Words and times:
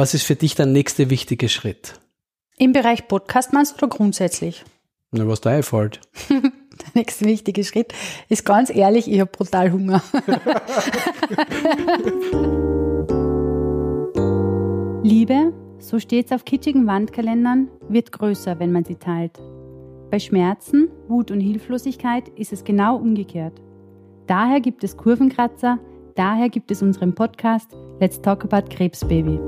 Was 0.00 0.14
ist 0.14 0.22
für 0.22 0.34
dich 0.34 0.54
der 0.54 0.64
nächste 0.64 1.10
wichtige 1.10 1.50
Schritt? 1.50 2.00
Im 2.56 2.72
Bereich 2.72 3.06
Podcast 3.06 3.52
meinst 3.52 3.72
du 3.72 3.84
oder 3.84 3.94
grundsätzlich? 3.94 4.64
Na, 5.10 5.28
was 5.28 5.42
da 5.42 5.50
einfällt. 5.50 6.00
der 6.30 6.40
nächste 6.94 7.26
wichtige 7.26 7.64
Schritt 7.64 7.92
ist 8.30 8.46
ganz 8.46 8.74
ehrlich, 8.74 9.12
ich 9.12 9.20
habe 9.20 9.30
brutal 9.30 9.70
Hunger. 9.70 10.02
Liebe, 15.04 15.52
so 15.78 15.98
steht 15.98 16.24
es 16.24 16.32
auf 16.32 16.46
kitschigen 16.46 16.86
Wandkalendern, 16.86 17.68
wird 17.90 18.10
größer, 18.10 18.58
wenn 18.58 18.72
man 18.72 18.86
sie 18.86 18.94
teilt. 18.94 19.38
Bei 20.10 20.18
Schmerzen, 20.18 20.88
Wut 21.08 21.30
und 21.30 21.40
Hilflosigkeit 21.40 22.26
ist 22.36 22.54
es 22.54 22.64
genau 22.64 22.96
umgekehrt. 22.96 23.60
Daher 24.26 24.62
gibt 24.62 24.82
es 24.82 24.96
Kurvenkratzer, 24.96 25.78
daher 26.14 26.48
gibt 26.48 26.70
es 26.70 26.80
unseren 26.80 27.14
Podcast 27.14 27.76
Let's 28.00 28.18
Talk 28.22 28.50
About 28.50 28.74
Krebsbaby. 28.74 29.38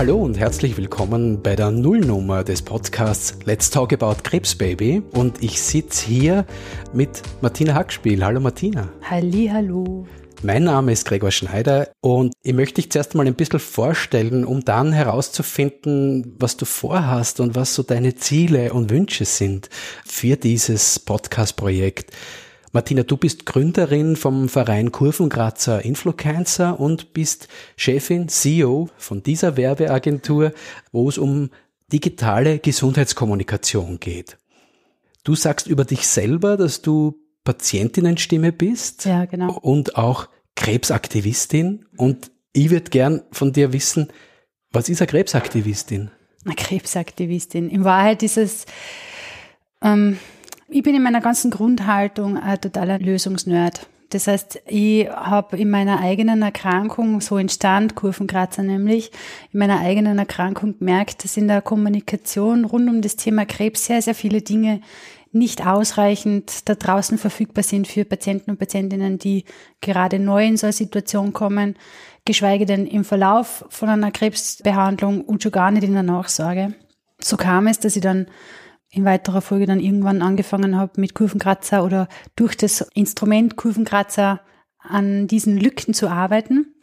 Hallo 0.00 0.16
und 0.16 0.38
herzlich 0.38 0.78
willkommen 0.78 1.42
bei 1.42 1.54
der 1.54 1.70
Nullnummer 1.70 2.42
des 2.42 2.62
Podcasts 2.62 3.36
Let's 3.44 3.68
Talk 3.68 3.92
About 3.92 4.22
Krebsbaby. 4.22 5.02
Und 5.12 5.44
ich 5.44 5.60
sitze 5.60 6.06
hier 6.06 6.46
mit 6.94 7.20
Martina 7.42 7.74
Hackspiel. 7.74 8.24
Hallo 8.24 8.40
Martina. 8.40 8.88
Halli, 9.02 9.50
hallo. 9.52 10.06
Mein 10.42 10.64
Name 10.64 10.92
ist 10.92 11.04
Gregor 11.04 11.30
Schneider 11.30 11.90
und 12.00 12.32
ich 12.42 12.54
möchte 12.54 12.76
dich 12.76 12.90
zuerst 12.90 13.14
mal 13.14 13.26
ein 13.26 13.34
bisschen 13.34 13.60
vorstellen, 13.60 14.46
um 14.46 14.64
dann 14.64 14.94
herauszufinden, 14.94 16.34
was 16.38 16.56
du 16.56 16.64
vorhast 16.64 17.38
und 17.38 17.54
was 17.54 17.74
so 17.74 17.82
deine 17.82 18.14
Ziele 18.14 18.72
und 18.72 18.88
Wünsche 18.88 19.26
sind 19.26 19.68
für 20.06 20.36
dieses 20.36 20.98
Podcast-Projekt. 20.98 22.10
Martina, 22.72 23.02
du 23.02 23.16
bist 23.16 23.46
Gründerin 23.46 24.14
vom 24.14 24.48
Verein 24.48 24.92
Kurvenkratzer 24.92 25.84
Influencer 25.84 26.78
und 26.78 27.12
bist 27.12 27.48
Chefin, 27.76 28.28
CEO 28.28 28.88
von 28.96 29.24
dieser 29.24 29.56
Werbeagentur, 29.56 30.52
wo 30.92 31.08
es 31.08 31.18
um 31.18 31.50
digitale 31.92 32.60
Gesundheitskommunikation 32.60 33.98
geht. 33.98 34.38
Du 35.24 35.34
sagst 35.34 35.66
über 35.66 35.84
dich 35.84 36.06
selber, 36.06 36.56
dass 36.56 36.80
du 36.80 37.18
Patientinnenstimme 37.42 38.52
bist 38.52 39.04
ja, 39.04 39.24
genau. 39.24 39.52
und 39.52 39.96
auch 39.96 40.28
Krebsaktivistin. 40.54 41.86
Und 41.96 42.30
ich 42.52 42.70
würde 42.70 42.90
gern 42.90 43.22
von 43.32 43.52
dir 43.52 43.72
wissen, 43.72 44.12
was 44.70 44.88
ist 44.88 45.00
eine 45.00 45.08
Krebsaktivistin? 45.08 46.10
Eine 46.44 46.54
Krebsaktivistin. 46.54 47.68
In 47.68 47.82
Wahrheit 47.84 48.22
ist 48.22 48.36
es, 48.36 48.66
ähm, 49.82 50.18
ich 50.70 50.82
bin 50.82 50.94
in 50.94 51.02
meiner 51.02 51.20
ganzen 51.20 51.50
Grundhaltung 51.50 52.36
ein 52.36 52.60
totaler 52.60 52.98
Lösungsnerd. 52.98 53.86
Das 54.10 54.26
heißt, 54.26 54.62
ich 54.66 55.08
habe 55.08 55.56
in 55.56 55.70
meiner 55.70 56.00
eigenen 56.00 56.42
Erkrankung, 56.42 57.20
so 57.20 57.38
entstand 57.38 57.94
Kurvenkratzer 57.94 58.62
nämlich, 58.62 59.12
in 59.52 59.60
meiner 59.60 59.80
eigenen 59.80 60.18
Erkrankung 60.18 60.78
gemerkt, 60.78 61.22
dass 61.22 61.36
in 61.36 61.46
der 61.46 61.62
Kommunikation 61.62 62.64
rund 62.64 62.88
um 62.88 63.02
das 63.02 63.14
Thema 63.14 63.46
Krebs 63.46 63.86
sehr, 63.86 64.02
sehr 64.02 64.16
viele 64.16 64.42
Dinge 64.42 64.80
nicht 65.32 65.64
ausreichend 65.64 66.68
da 66.68 66.74
draußen 66.74 67.18
verfügbar 67.18 67.62
sind 67.62 67.86
für 67.86 68.04
Patienten 68.04 68.50
und 68.50 68.58
Patientinnen, 68.58 69.18
die 69.18 69.44
gerade 69.80 70.18
neu 70.18 70.44
in 70.44 70.56
so 70.56 70.66
eine 70.66 70.72
Situation 70.72 71.32
kommen, 71.32 71.76
geschweige 72.24 72.66
denn 72.66 72.84
im 72.86 73.04
Verlauf 73.04 73.64
von 73.68 73.88
einer 73.88 74.10
Krebsbehandlung 74.10 75.20
und 75.20 75.44
schon 75.44 75.52
gar 75.52 75.70
nicht 75.70 75.84
in 75.84 75.92
der 75.92 76.02
Nachsorge. 76.02 76.74
So 77.20 77.36
kam 77.36 77.68
es, 77.68 77.78
dass 77.78 77.94
ich 77.94 78.02
dann 78.02 78.26
in 78.90 79.04
weiterer 79.04 79.40
Folge 79.40 79.66
dann 79.66 79.80
irgendwann 79.80 80.22
angefangen 80.22 80.76
habe 80.76 81.00
mit 81.00 81.14
Kurvenkratzer 81.14 81.84
oder 81.84 82.08
durch 82.36 82.56
das 82.56 82.80
Instrument 82.94 83.56
Kurvenkratzer 83.56 84.40
an 84.78 85.26
diesen 85.26 85.56
Lücken 85.56 85.94
zu 85.94 86.08
arbeiten. 86.08 86.74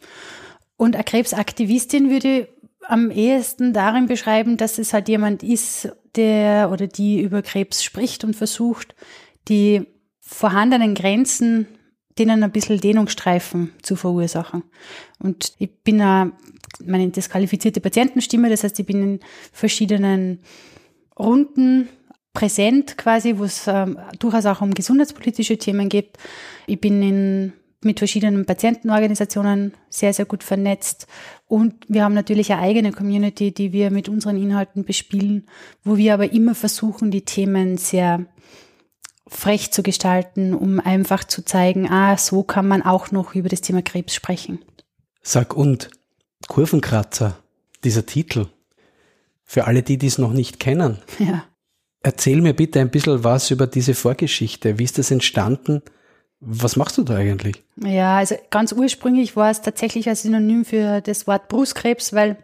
Und 0.76 0.94
eine 0.94 1.04
Krebsaktivistin 1.04 2.10
würde 2.10 2.48
am 2.86 3.10
ehesten 3.10 3.72
darin 3.72 4.06
beschreiben, 4.06 4.56
dass 4.56 4.78
es 4.78 4.92
halt 4.92 5.08
jemand 5.08 5.42
ist, 5.42 5.90
der 6.16 6.70
oder 6.72 6.86
die 6.86 7.20
über 7.20 7.42
Krebs 7.42 7.84
spricht 7.84 8.24
und 8.24 8.34
versucht, 8.34 8.94
die 9.48 9.86
vorhandenen 10.20 10.94
Grenzen 10.94 11.66
denen 12.18 12.42
ein 12.42 12.52
bisschen 12.52 12.80
Dehnungsstreifen 12.80 13.72
zu 13.82 13.96
verursachen. 13.96 14.64
Und 15.20 15.52
ich 15.58 15.70
bin 15.82 16.00
eine, 16.00 16.32
meine 16.84 17.08
disqualifizierte 17.08 17.80
Patientenstimme, 17.80 18.50
das 18.50 18.64
heißt, 18.64 18.78
ich 18.80 18.86
bin 18.86 19.02
in 19.02 19.20
verschiedenen 19.52 20.40
Runden 21.18 21.88
präsent 22.32 22.96
quasi, 22.96 23.38
wo 23.38 23.44
es 23.44 23.66
ähm, 23.66 23.98
durchaus 24.18 24.46
auch 24.46 24.60
um 24.60 24.72
gesundheitspolitische 24.72 25.58
Themen 25.58 25.88
geht. 25.88 26.18
Ich 26.66 26.80
bin 26.80 27.02
in, 27.02 27.52
mit 27.82 27.98
verschiedenen 27.98 28.46
Patientenorganisationen 28.46 29.74
sehr, 29.88 30.12
sehr 30.12 30.24
gut 30.24 30.44
vernetzt. 30.44 31.06
Und 31.46 31.74
wir 31.88 32.04
haben 32.04 32.14
natürlich 32.14 32.52
eine 32.52 32.62
eigene 32.62 32.92
Community, 32.92 33.52
die 33.52 33.72
wir 33.72 33.90
mit 33.90 34.08
unseren 34.08 34.40
Inhalten 34.40 34.84
bespielen, 34.84 35.46
wo 35.82 35.96
wir 35.96 36.14
aber 36.14 36.32
immer 36.32 36.54
versuchen, 36.54 37.10
die 37.10 37.24
Themen 37.24 37.76
sehr 37.76 38.26
frech 39.26 39.72
zu 39.72 39.82
gestalten, 39.82 40.54
um 40.54 40.80
einfach 40.80 41.24
zu 41.24 41.44
zeigen, 41.44 41.90
ah, 41.90 42.16
so 42.16 42.42
kann 42.42 42.66
man 42.68 42.82
auch 42.82 43.10
noch 43.10 43.34
über 43.34 43.48
das 43.48 43.60
Thema 43.60 43.82
Krebs 43.82 44.14
sprechen. 44.14 44.60
Sag 45.22 45.56
und 45.56 45.90
Kurvenkratzer, 46.46 47.36
dieser 47.84 48.06
Titel, 48.06 48.46
für 49.48 49.66
alle 49.66 49.82
die, 49.82 49.96
die 49.96 50.06
es 50.06 50.18
noch 50.18 50.32
nicht 50.32 50.60
kennen. 50.60 50.98
Ja. 51.18 51.44
Erzähl 52.00 52.40
mir 52.40 52.54
bitte 52.54 52.78
ein 52.78 52.90
bisschen 52.90 53.24
was 53.24 53.50
über 53.50 53.66
diese 53.66 53.92
Vorgeschichte. 53.92 54.78
Wie 54.78 54.84
ist 54.84 54.98
das 54.98 55.10
entstanden? 55.10 55.82
Was 56.38 56.76
machst 56.76 56.96
du 56.96 57.02
da 57.02 57.16
eigentlich? 57.16 57.64
Ja, 57.76 58.18
also 58.18 58.36
ganz 58.50 58.70
ursprünglich 58.70 59.34
war 59.34 59.50
es 59.50 59.62
tatsächlich 59.62 60.08
ein 60.08 60.14
Synonym 60.14 60.64
für 60.64 61.00
das 61.00 61.26
Wort 61.26 61.48
Brustkrebs, 61.48 62.12
weil 62.12 62.36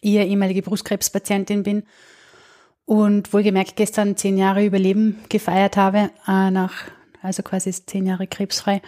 ich 0.00 0.14
ja 0.14 0.22
ehemalige 0.22 0.62
Brustkrebspatientin 0.62 1.64
bin 1.64 1.82
und 2.86 3.34
wohlgemerkt 3.34 3.76
gestern 3.76 4.16
zehn 4.16 4.38
Jahre 4.38 4.64
Überleben 4.64 5.18
gefeiert 5.28 5.76
habe, 5.76 6.10
äh, 6.26 6.50
nach, 6.50 6.72
also 7.20 7.42
quasi 7.42 7.70
zehn 7.72 8.06
Jahre 8.06 8.26
krebsfrei. 8.26 8.80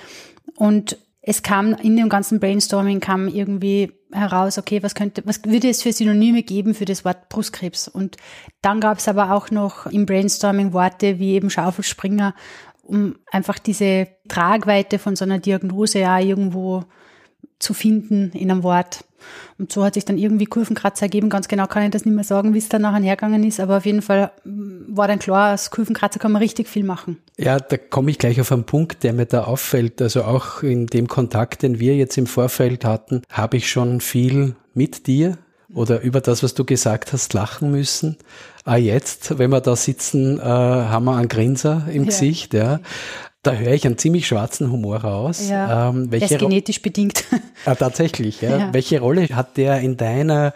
Und 0.56 0.96
es 1.20 1.42
kam 1.42 1.74
in 1.74 1.96
dem 1.96 2.08
ganzen 2.08 2.40
Brainstorming 2.40 3.00
kam 3.00 3.28
irgendwie 3.28 3.92
heraus, 4.14 4.58
okay, 4.58 4.82
was 4.82 4.94
könnte, 4.94 5.22
was 5.26 5.44
würde 5.44 5.68
es 5.68 5.82
für 5.82 5.92
Synonyme 5.92 6.42
geben 6.42 6.74
für 6.74 6.84
das 6.84 7.04
Wort 7.04 7.28
Brustkrebs? 7.28 7.88
Und 7.88 8.16
dann 8.62 8.80
gab 8.80 8.98
es 8.98 9.08
aber 9.08 9.32
auch 9.32 9.50
noch 9.50 9.86
im 9.86 10.06
Brainstorming 10.06 10.72
Worte 10.72 11.18
wie 11.18 11.32
eben 11.32 11.50
Schaufelspringer, 11.50 12.34
um 12.82 13.16
einfach 13.30 13.58
diese 13.58 14.08
Tragweite 14.28 14.98
von 14.98 15.16
so 15.16 15.24
einer 15.24 15.38
Diagnose 15.38 16.00
ja 16.00 16.18
irgendwo 16.18 16.84
zu 17.58 17.74
finden 17.74 18.30
in 18.32 18.50
einem 18.50 18.62
Wort. 18.62 19.04
Und 19.58 19.72
so 19.72 19.84
hat 19.84 19.94
sich 19.94 20.04
dann 20.04 20.18
irgendwie 20.18 20.46
Kurvenkratzer 20.46 21.04
ergeben. 21.04 21.28
Ganz 21.28 21.48
genau 21.48 21.66
kann 21.66 21.84
ich 21.84 21.90
das 21.90 22.04
nicht 22.04 22.14
mehr 22.14 22.24
sagen, 22.24 22.54
wie 22.54 22.58
es 22.58 22.68
dann 22.68 22.82
nachher 22.82 23.02
hergegangen 23.02 23.44
ist, 23.44 23.60
aber 23.60 23.78
auf 23.78 23.86
jeden 23.86 24.02
Fall 24.02 24.32
mm, 24.44 24.96
war 24.96 25.08
dann 25.08 25.18
klar, 25.18 25.50
als 25.50 25.70
Kurvenkratzer 25.70 26.18
kann 26.18 26.32
man 26.32 26.42
richtig 26.42 26.68
viel 26.68 26.84
machen. 26.84 27.18
Ja, 27.36 27.58
da 27.58 27.76
komme 27.76 28.10
ich 28.10 28.18
gleich 28.18 28.40
auf 28.40 28.50
einen 28.52 28.64
Punkt, 28.64 29.04
der 29.04 29.12
mir 29.12 29.26
da 29.26 29.44
auffällt. 29.44 30.02
Also 30.02 30.24
auch 30.24 30.62
in 30.62 30.86
dem 30.86 31.08
Kontakt, 31.08 31.62
den 31.62 31.78
wir 31.78 31.96
jetzt 31.96 32.18
im 32.18 32.26
Vorfeld 32.26 32.84
hatten, 32.84 33.22
habe 33.30 33.56
ich 33.56 33.68
schon 33.68 34.00
viel 34.00 34.56
mit 34.74 35.06
dir 35.06 35.38
oder 35.74 36.00
über 36.00 36.20
das, 36.20 36.42
was 36.42 36.54
du 36.54 36.64
gesagt 36.64 37.12
hast, 37.12 37.32
lachen 37.34 37.70
müssen. 37.70 38.16
Ah, 38.64 38.76
jetzt, 38.76 39.38
wenn 39.38 39.50
wir 39.50 39.60
da 39.60 39.76
sitzen, 39.76 40.38
äh, 40.38 40.42
haben 40.42 41.04
wir 41.04 41.16
einen 41.16 41.28
Grinser 41.28 41.86
im 41.88 42.04
ja. 42.04 42.06
Gesicht, 42.06 42.54
ja. 42.54 42.80
Da 43.44 43.52
höre 43.52 43.72
ich 43.72 43.86
einen 43.86 43.98
ziemlich 43.98 44.26
schwarzen 44.26 44.72
Humor 44.72 44.96
raus. 44.96 45.48
Ja, 45.48 45.90
ähm, 45.90 46.10
welche 46.10 46.28
der 46.28 46.36
ist 46.38 46.42
genetisch 46.42 46.82
bedingt. 46.82 47.24
Ah, 47.66 47.74
tatsächlich, 47.74 48.40
ja. 48.40 48.58
ja. 48.58 48.72
Welche 48.72 49.00
Rolle 49.00 49.28
hat 49.28 49.56
der 49.56 49.80
in 49.80 49.96
deiner 49.96 50.54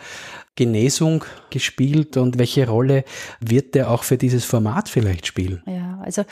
Genesung 0.56 1.24
gespielt 1.50 2.16
und 2.16 2.38
welche 2.38 2.66
Rolle 2.66 3.04
wird 3.40 3.74
der 3.76 3.90
auch 3.90 4.02
für 4.02 4.18
dieses 4.18 4.44
Format 4.44 4.88
vielleicht 4.88 5.26
spielen? 5.26 5.62
Ja, 5.66 6.00
also 6.02 6.24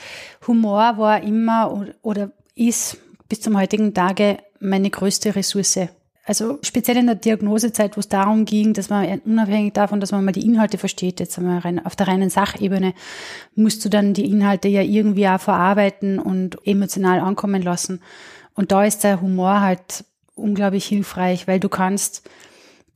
Humor 0.47 0.97
war 0.97 1.23
immer 1.23 1.87
oder 2.01 2.31
ist 2.55 2.97
bis 3.29 3.39
zum 3.39 3.57
heutigen 3.57 3.93
Tage 3.93 4.39
meine 4.59 4.89
größte 4.89 5.35
Ressource 5.35 5.79
also 6.27 6.59
speziell 6.61 6.97
in 6.97 7.05
der 7.05 7.15
Diagnosezeit, 7.15 7.95
wo 7.95 8.01
es 8.01 8.09
darum 8.09 8.43
ging, 8.43 8.73
dass 8.73 8.89
man 8.89 9.21
unabhängig 9.21 9.73
davon, 9.73 10.01
dass 10.01 10.11
man 10.11 10.25
mal 10.25 10.33
die 10.33 10.45
Inhalte 10.45 10.77
versteht, 10.77 11.21
jetzt 11.21 11.37
einmal 11.37 11.59
rein, 11.59 11.83
auf 11.85 11.95
der 11.95 12.09
reinen 12.09 12.29
Sachebene, 12.29 12.93
musst 13.55 13.85
du 13.85 13.89
dann 13.89 14.13
die 14.13 14.29
Inhalte 14.29 14.67
ja 14.67 14.81
irgendwie 14.81 15.25
auch 15.29 15.39
verarbeiten 15.39 16.19
und 16.19 16.57
emotional 16.67 17.21
ankommen 17.21 17.61
lassen. 17.61 18.01
Und 18.55 18.73
da 18.73 18.83
ist 18.83 19.05
der 19.05 19.21
Humor 19.21 19.61
halt 19.61 20.03
unglaublich 20.35 20.85
hilfreich, 20.85 21.47
weil 21.47 21.61
du 21.61 21.69
kannst 21.69 22.29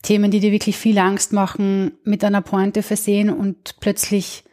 Themen, 0.01 0.29
die 0.29 0.41
dir 0.41 0.51
wirklich 0.51 0.75
viel 0.75 0.97
Angst 0.97 1.31
machen, 1.31 1.93
mit 2.03 2.25
einer 2.25 2.41
Pointe 2.41 2.83
versehen 2.83 3.29
und 3.29 3.79
plötzlich 3.79 4.43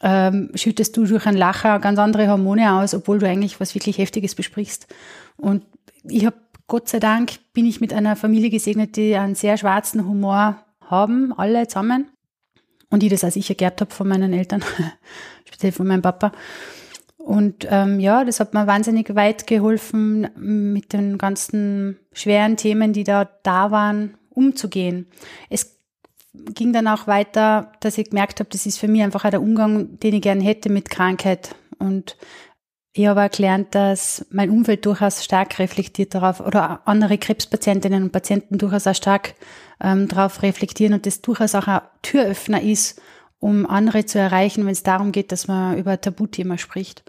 ähm, 0.00 0.50
schüttest 0.54 0.96
du 0.96 1.04
durch 1.04 1.26
ein 1.26 1.36
Lacher 1.36 1.78
ganz 1.78 1.98
andere 1.98 2.28
Hormone 2.28 2.72
aus, 2.72 2.94
obwohl 2.94 3.18
du 3.18 3.28
eigentlich 3.28 3.60
was 3.60 3.74
wirklich 3.74 3.98
Heftiges 3.98 4.34
besprichst. 4.34 4.86
Und 5.36 5.64
ich 6.04 6.24
habe 6.24 6.36
Gott 6.66 6.88
sei 6.88 7.00
Dank 7.00 7.32
bin 7.52 7.66
ich 7.66 7.80
mit 7.80 7.92
einer 7.92 8.16
Familie 8.16 8.50
gesegnet, 8.50 8.96
die 8.96 9.16
einen 9.16 9.34
sehr 9.34 9.56
schwarzen 9.56 10.06
Humor 10.06 10.64
haben, 10.80 11.32
alle 11.36 11.66
zusammen. 11.68 12.06
Und 12.90 13.02
ich 13.02 13.10
das 13.10 13.24
als 13.24 13.36
ich 13.36 13.56
geerbt 13.56 13.80
habe 13.80 13.94
von 13.94 14.08
meinen 14.08 14.32
Eltern, 14.32 14.62
speziell 15.46 15.72
von 15.72 15.86
meinem 15.86 16.02
Papa. 16.02 16.32
Und 17.16 17.66
ähm, 17.70 18.00
ja, 18.00 18.24
das 18.24 18.40
hat 18.40 18.52
mir 18.52 18.66
wahnsinnig 18.66 19.14
weit 19.14 19.46
geholfen, 19.46 20.28
mit 20.36 20.92
den 20.92 21.18
ganzen 21.18 21.98
schweren 22.12 22.56
Themen, 22.56 22.92
die 22.92 23.04
da 23.04 23.28
da 23.42 23.70
waren, 23.70 24.14
umzugehen. 24.30 25.06
Es 25.48 25.78
ging 26.34 26.72
dann 26.72 26.88
auch 26.88 27.06
weiter, 27.06 27.72
dass 27.80 27.98
ich 27.98 28.10
gemerkt 28.10 28.40
habe, 28.40 28.50
das 28.50 28.66
ist 28.66 28.78
für 28.78 28.88
mich 28.88 29.02
einfach 29.02 29.24
auch 29.24 29.30
der 29.30 29.42
Umgang, 29.42 29.98
den 30.00 30.14
ich 30.14 30.22
gerne 30.22 30.42
hätte 30.42 30.68
mit 30.68 30.90
Krankheit. 30.90 31.54
Und 31.78 32.16
ich 32.94 33.06
habe 33.06 33.24
auch 33.24 33.30
gelernt, 33.30 33.74
dass 33.74 34.26
mein 34.30 34.50
Umfeld 34.50 34.84
durchaus 34.84 35.24
stark 35.24 35.58
reflektiert 35.58 36.14
darauf 36.14 36.40
oder 36.40 36.86
andere 36.86 37.16
Krebspatientinnen 37.16 38.02
und 38.02 38.12
Patienten 38.12 38.58
durchaus 38.58 38.86
auch 38.86 38.94
stark 38.94 39.34
ähm, 39.80 40.08
darauf 40.08 40.42
reflektieren 40.42 40.92
und 40.92 41.06
das 41.06 41.22
durchaus 41.22 41.54
auch 41.54 41.68
ein 41.68 41.80
Türöffner 42.02 42.60
ist, 42.60 43.00
um 43.40 43.66
andere 43.66 44.04
zu 44.04 44.18
erreichen, 44.18 44.66
wenn 44.66 44.72
es 44.72 44.82
darum 44.82 45.10
geht, 45.10 45.32
dass 45.32 45.48
man 45.48 45.78
über 45.78 46.00
Tabuthema 46.00 46.58
spricht. 46.58 47.02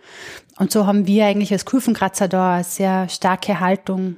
Und 0.58 0.72
so 0.72 0.88
haben 0.88 1.06
wir 1.06 1.26
eigentlich 1.26 1.52
als 1.52 1.66
Kurvenkratzer 1.66 2.30
da 2.30 2.56
eine 2.56 2.64
sehr 2.64 3.10
starke 3.10 3.60
Haltung. 3.60 4.16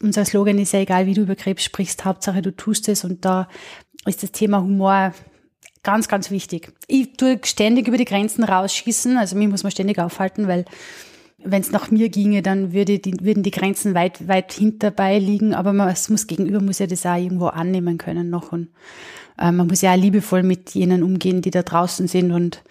Unser 0.00 0.24
Slogan 0.24 0.58
ist 0.58 0.72
ja 0.72 0.80
egal, 0.80 1.06
wie 1.06 1.14
du 1.14 1.22
über 1.22 1.34
Krebs 1.34 1.64
sprichst, 1.64 2.04
Hauptsache 2.04 2.42
du 2.42 2.54
tust 2.54 2.88
es 2.88 3.04
und 3.04 3.24
da 3.24 3.48
ist 4.06 4.22
das 4.22 4.32
Thema 4.32 4.62
Humor 4.62 5.12
Ganz, 5.82 6.06
ganz 6.06 6.30
wichtig. 6.30 6.72
Ich 6.86 7.16
tue 7.16 7.40
ständig 7.44 7.88
über 7.88 7.96
die 7.96 8.04
Grenzen 8.04 8.44
rausschießen, 8.44 9.16
also 9.16 9.36
mich 9.36 9.48
muss 9.48 9.64
man 9.64 9.72
ständig 9.72 9.98
aufhalten, 9.98 10.46
weil 10.46 10.64
wenn 11.44 11.60
es 11.60 11.72
nach 11.72 11.90
mir 11.90 12.08
ginge, 12.08 12.40
dann 12.40 12.72
würde 12.72 13.00
die, 13.00 13.16
würden 13.20 13.42
die 13.42 13.50
Grenzen 13.50 13.94
weit, 13.94 14.28
weit 14.28 14.52
hinterbei 14.52 15.18
liegen, 15.18 15.54
aber 15.54 15.72
man, 15.72 15.88
es 15.88 16.08
muss 16.08 16.28
gegenüber, 16.28 16.60
muss 16.60 16.78
ja 16.78 16.86
das 16.86 17.04
auch 17.04 17.16
irgendwo 17.16 17.46
annehmen 17.46 17.98
können 17.98 18.30
noch 18.30 18.52
und 18.52 18.68
äh, 19.38 19.50
man 19.50 19.66
muss 19.66 19.82
ja 19.82 19.92
auch 19.92 19.96
liebevoll 19.98 20.44
mit 20.44 20.70
jenen 20.70 21.02
umgehen, 21.02 21.42
die 21.42 21.50
da 21.50 21.62
draußen 21.62 22.06
sind 22.06 22.30
und, 22.30 22.62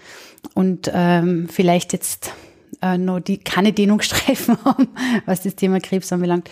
und 0.54 0.90
ähm, 0.94 1.50
vielleicht 1.50 1.92
jetzt 1.92 2.34
äh, 2.82 2.98
noch 2.98 3.20
die 3.20 3.40
keine 3.40 3.74
Dehnungsstreifen 3.74 4.58
haben, 4.66 4.88
was 5.26 5.44
das 5.44 5.56
Thema 5.56 5.82
Krebs 5.82 6.14
anbelangt. 6.14 6.50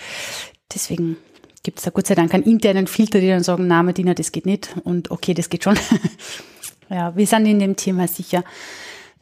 Deswegen 0.74 1.16
gibt 1.64 1.80
es 1.80 1.86
da 1.86 1.92
Gott 1.92 2.08
sei 2.08 2.16
Dank 2.16 2.34
einen 2.34 2.44
internen 2.44 2.88
Filter, 2.88 3.20
die 3.20 3.28
dann 3.28 3.44
sagen, 3.44 3.68
na 3.68 3.84
Martina, 3.84 4.14
das 4.14 4.32
geht 4.32 4.46
nicht 4.46 4.76
und 4.84 5.12
okay, 5.12 5.34
das 5.34 5.50
geht 5.50 5.64
schon. 5.64 5.78
ja, 6.90 7.16
wir 7.16 7.28
sind 7.28 7.46
in 7.46 7.60
dem 7.60 7.76
Thema 7.76 8.08
sicher. 8.08 8.44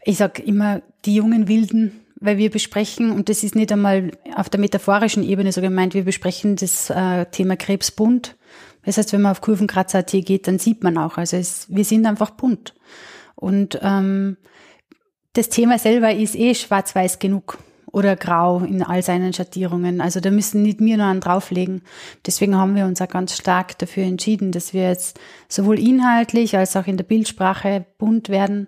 Ich 0.03 0.17
sag 0.17 0.39
immer, 0.39 0.81
die 1.05 1.15
jungen 1.15 1.47
Wilden, 1.47 1.99
weil 2.19 2.37
wir 2.37 2.49
besprechen, 2.49 3.11
und 3.11 3.29
das 3.29 3.43
ist 3.43 3.55
nicht 3.55 3.71
einmal 3.71 4.11
auf 4.35 4.49
der 4.49 4.59
metaphorischen 4.59 5.23
Ebene 5.23 5.51
so 5.51 5.61
gemeint, 5.61 5.93
wir 5.93 6.03
besprechen 6.03 6.55
das 6.55 6.89
äh, 6.89 7.25
Thema 7.25 7.57
Krebs 7.57 7.91
bunt. 7.91 8.35
Das 8.83 8.97
heißt, 8.97 9.11
wenn 9.13 9.21
man 9.21 9.31
auf 9.31 9.41
Kurvenkratzer.at 9.41 10.11
geht, 10.11 10.47
dann 10.47 10.59
sieht 10.59 10.83
man 10.83 10.97
auch, 10.97 11.17
also 11.17 11.35
es, 11.35 11.67
wir 11.69 11.83
sind 11.83 12.05
einfach 12.05 12.31
bunt. 12.31 12.73
Und 13.35 13.79
ähm, 13.81 14.37
das 15.33 15.49
Thema 15.49 15.77
selber 15.77 16.13
ist 16.13 16.35
eh 16.35 16.55
schwarz-weiß 16.55 17.19
genug 17.19 17.57
oder 17.91 18.15
grau 18.15 18.59
in 18.59 18.83
all 18.83 19.01
seinen 19.01 19.33
Schattierungen. 19.33 20.01
Also 20.01 20.19
da 20.19 20.29
müssen 20.29 20.61
nicht 20.61 20.79
wir 20.79 20.97
nur 20.97 21.05
einen 21.05 21.21
drauflegen. 21.21 21.81
Deswegen 22.25 22.55
haben 22.55 22.75
wir 22.75 22.85
uns 22.85 23.01
auch 23.01 23.07
ganz 23.07 23.35
stark 23.35 23.77
dafür 23.79 24.03
entschieden, 24.03 24.51
dass 24.51 24.73
wir 24.73 24.89
jetzt 24.89 25.19
sowohl 25.47 25.79
inhaltlich 25.79 26.57
als 26.57 26.75
auch 26.75 26.85
in 26.85 26.97
der 26.97 27.05
Bildsprache 27.05 27.85
bunt 27.97 28.29
werden, 28.29 28.67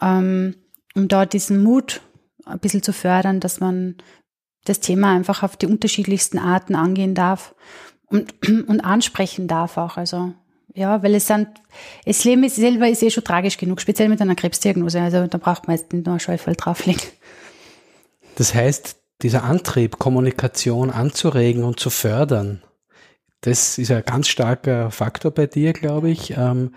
ähm, 0.00 0.54
um 0.94 1.08
dort 1.08 1.32
diesen 1.32 1.62
Mut 1.62 2.02
ein 2.44 2.60
bisschen 2.60 2.82
zu 2.82 2.92
fördern, 2.92 3.40
dass 3.40 3.60
man 3.60 3.96
das 4.64 4.80
Thema 4.80 5.14
einfach 5.14 5.42
auf 5.42 5.56
die 5.56 5.66
unterschiedlichsten 5.66 6.38
Arten 6.38 6.74
angehen 6.74 7.14
darf 7.14 7.54
und, 8.06 8.32
und 8.68 8.80
ansprechen 8.80 9.48
darf 9.48 9.76
auch. 9.76 9.96
Also 9.96 10.34
ja, 10.74 11.02
weil 11.02 11.14
es 11.14 11.26
sind, 11.26 11.48
das 12.06 12.24
Leben 12.24 12.48
selber 12.48 12.88
ist 12.88 13.02
eh 13.02 13.10
schon 13.10 13.24
tragisch 13.24 13.58
genug, 13.58 13.80
speziell 13.80 14.08
mit 14.08 14.22
einer 14.22 14.34
Krebsdiagnose. 14.34 15.00
Also 15.00 15.26
da 15.26 15.38
braucht 15.38 15.66
man 15.66 15.76
jetzt 15.76 15.92
nicht 15.92 16.06
nur 16.06 16.14
ein 16.14 16.20
Schäufel 16.20 16.54
drauflegen. 16.54 17.02
Das 18.36 18.54
heißt, 18.54 18.96
dieser 19.22 19.44
Antrieb, 19.44 19.98
Kommunikation 19.98 20.90
anzuregen 20.90 21.64
und 21.64 21.78
zu 21.78 21.90
fördern, 21.90 22.62
das 23.42 23.78
ist 23.78 23.90
ein 23.90 24.04
ganz 24.04 24.28
starker 24.28 24.90
Faktor 24.90 25.32
bei 25.32 25.46
dir, 25.46 25.72
glaube 25.72 26.10
ich. 26.10 26.36
Ähm, 26.36 26.72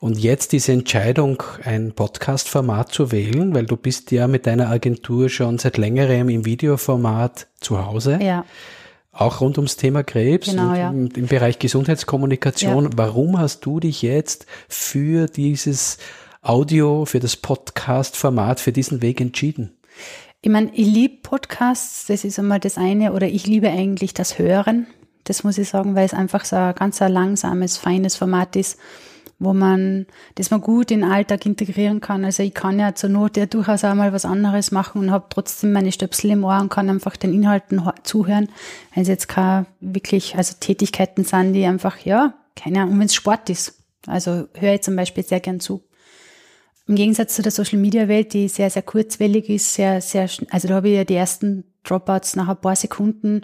und 0.00 0.18
jetzt 0.18 0.52
diese 0.52 0.72
Entscheidung, 0.72 1.42
ein 1.64 1.92
Podcast-Format 1.92 2.92
zu 2.92 3.10
wählen, 3.10 3.54
weil 3.54 3.66
du 3.66 3.76
bist 3.76 4.12
ja 4.12 4.28
mit 4.28 4.46
deiner 4.46 4.68
Agentur 4.68 5.28
schon 5.28 5.58
seit 5.58 5.76
längerem 5.76 6.28
im 6.28 6.44
Videoformat 6.44 7.48
zu 7.60 7.84
Hause. 7.84 8.18
Ja. 8.22 8.44
Auch 9.10 9.40
rund 9.40 9.58
ums 9.58 9.76
Thema 9.76 10.04
Krebs 10.04 10.50
genau, 10.50 10.74
ja. 10.74 10.90
im 10.90 11.08
Bereich 11.08 11.58
Gesundheitskommunikation. 11.58 12.84
Ja. 12.84 12.90
Warum 12.94 13.38
hast 13.38 13.66
du 13.66 13.80
dich 13.80 14.02
jetzt 14.02 14.46
für 14.68 15.26
dieses 15.26 15.98
Audio, 16.42 17.04
für 17.04 17.18
das 17.18 17.34
Podcast-Format, 17.34 18.60
für 18.60 18.70
diesen 18.70 19.02
Weg 19.02 19.20
entschieden? 19.20 19.76
Ich 20.40 20.50
meine, 20.50 20.72
ich 20.72 20.86
liebe 20.86 21.16
Podcasts, 21.22 22.06
das 22.06 22.24
ist 22.24 22.38
einmal 22.38 22.60
das 22.60 22.78
eine, 22.78 23.12
oder 23.12 23.26
ich 23.26 23.46
liebe 23.46 23.70
eigentlich 23.70 24.14
das 24.14 24.38
Hören. 24.38 24.86
Das 25.24 25.42
muss 25.42 25.58
ich 25.58 25.68
sagen, 25.68 25.96
weil 25.96 26.06
es 26.06 26.14
einfach 26.14 26.44
so 26.44 26.54
ein 26.54 26.74
ganz 26.76 27.00
langsames, 27.00 27.76
feines 27.76 28.14
Format 28.14 28.54
ist, 28.54 28.78
wo 29.40 29.52
man, 29.52 30.06
das 30.36 30.52
man 30.52 30.60
gut 30.60 30.92
in 30.92 31.00
den 31.00 31.10
Alltag 31.10 31.44
integrieren 31.44 32.00
kann. 32.00 32.24
Also 32.24 32.44
ich 32.44 32.54
kann 32.54 32.78
ja 32.78 32.94
zur 32.94 33.10
Not 33.10 33.36
ja 33.36 33.46
durchaus 33.46 33.82
auch 33.82 33.94
mal 33.94 34.12
was 34.12 34.24
anderes 34.24 34.70
machen 34.70 35.00
und 35.00 35.10
habe 35.10 35.26
trotzdem 35.28 35.72
meine 35.72 35.90
Stöpsel 35.90 36.30
im 36.30 36.44
Ohr 36.44 36.60
und 36.60 36.68
kann 36.68 36.88
einfach 36.88 37.16
den 37.16 37.34
Inhalten 37.34 37.82
zuhören, 38.04 38.48
wenn 38.94 39.02
es 39.02 39.08
jetzt 39.08 39.26
keine 39.26 39.66
wirklich, 39.80 40.36
also 40.36 40.54
Tätigkeiten 40.60 41.24
sind, 41.24 41.52
die 41.52 41.66
einfach, 41.66 41.98
ja, 41.98 42.34
keine 42.54 42.82
Ahnung, 42.82 43.00
wenn 43.00 43.06
es 43.06 43.14
Sport 43.14 43.50
ist. 43.50 43.82
Also 44.06 44.46
höre 44.54 44.74
ich 44.74 44.82
zum 44.82 44.94
Beispiel 44.94 45.24
sehr 45.24 45.40
gern 45.40 45.58
zu. 45.58 45.82
Im 46.88 46.94
Gegensatz 46.94 47.34
zu 47.34 47.42
der 47.42 47.52
Social 47.52 47.78
Media 47.78 48.08
Welt, 48.08 48.32
die 48.32 48.48
sehr, 48.48 48.70
sehr 48.70 48.80
kurzwellig 48.80 49.50
ist, 49.50 49.74
sehr, 49.74 50.00
sehr, 50.00 50.28
also 50.48 50.68
da 50.68 50.74
habe 50.74 50.88
ich 50.88 50.96
ja 50.96 51.04
die 51.04 51.16
ersten 51.16 51.64
Dropouts 51.84 52.34
nach 52.34 52.48
ein 52.48 52.56
paar 52.56 52.76
Sekunden, 52.76 53.42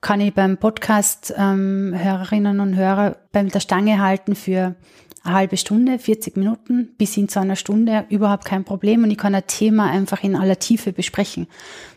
kann 0.00 0.20
ich 0.20 0.32
beim 0.32 0.58
Podcast 0.58 1.34
ähm, 1.36 1.92
Hörerinnen 1.96 2.60
und 2.60 2.76
Hörer 2.76 3.16
beim 3.32 3.48
der 3.48 3.58
Stange 3.58 4.00
halten 4.00 4.36
für 4.36 4.76
eine 5.24 5.34
halbe 5.34 5.56
Stunde, 5.56 5.98
40 5.98 6.36
Minuten 6.36 6.94
bis 6.96 7.14
hin 7.14 7.28
zu 7.28 7.40
einer 7.40 7.56
Stunde, 7.56 8.06
überhaupt 8.10 8.44
kein 8.44 8.64
Problem. 8.64 9.02
Und 9.02 9.10
ich 9.10 9.18
kann 9.18 9.34
ein 9.34 9.46
Thema 9.48 9.90
einfach 9.90 10.22
in 10.22 10.36
aller 10.36 10.60
Tiefe 10.60 10.92
besprechen. 10.92 11.48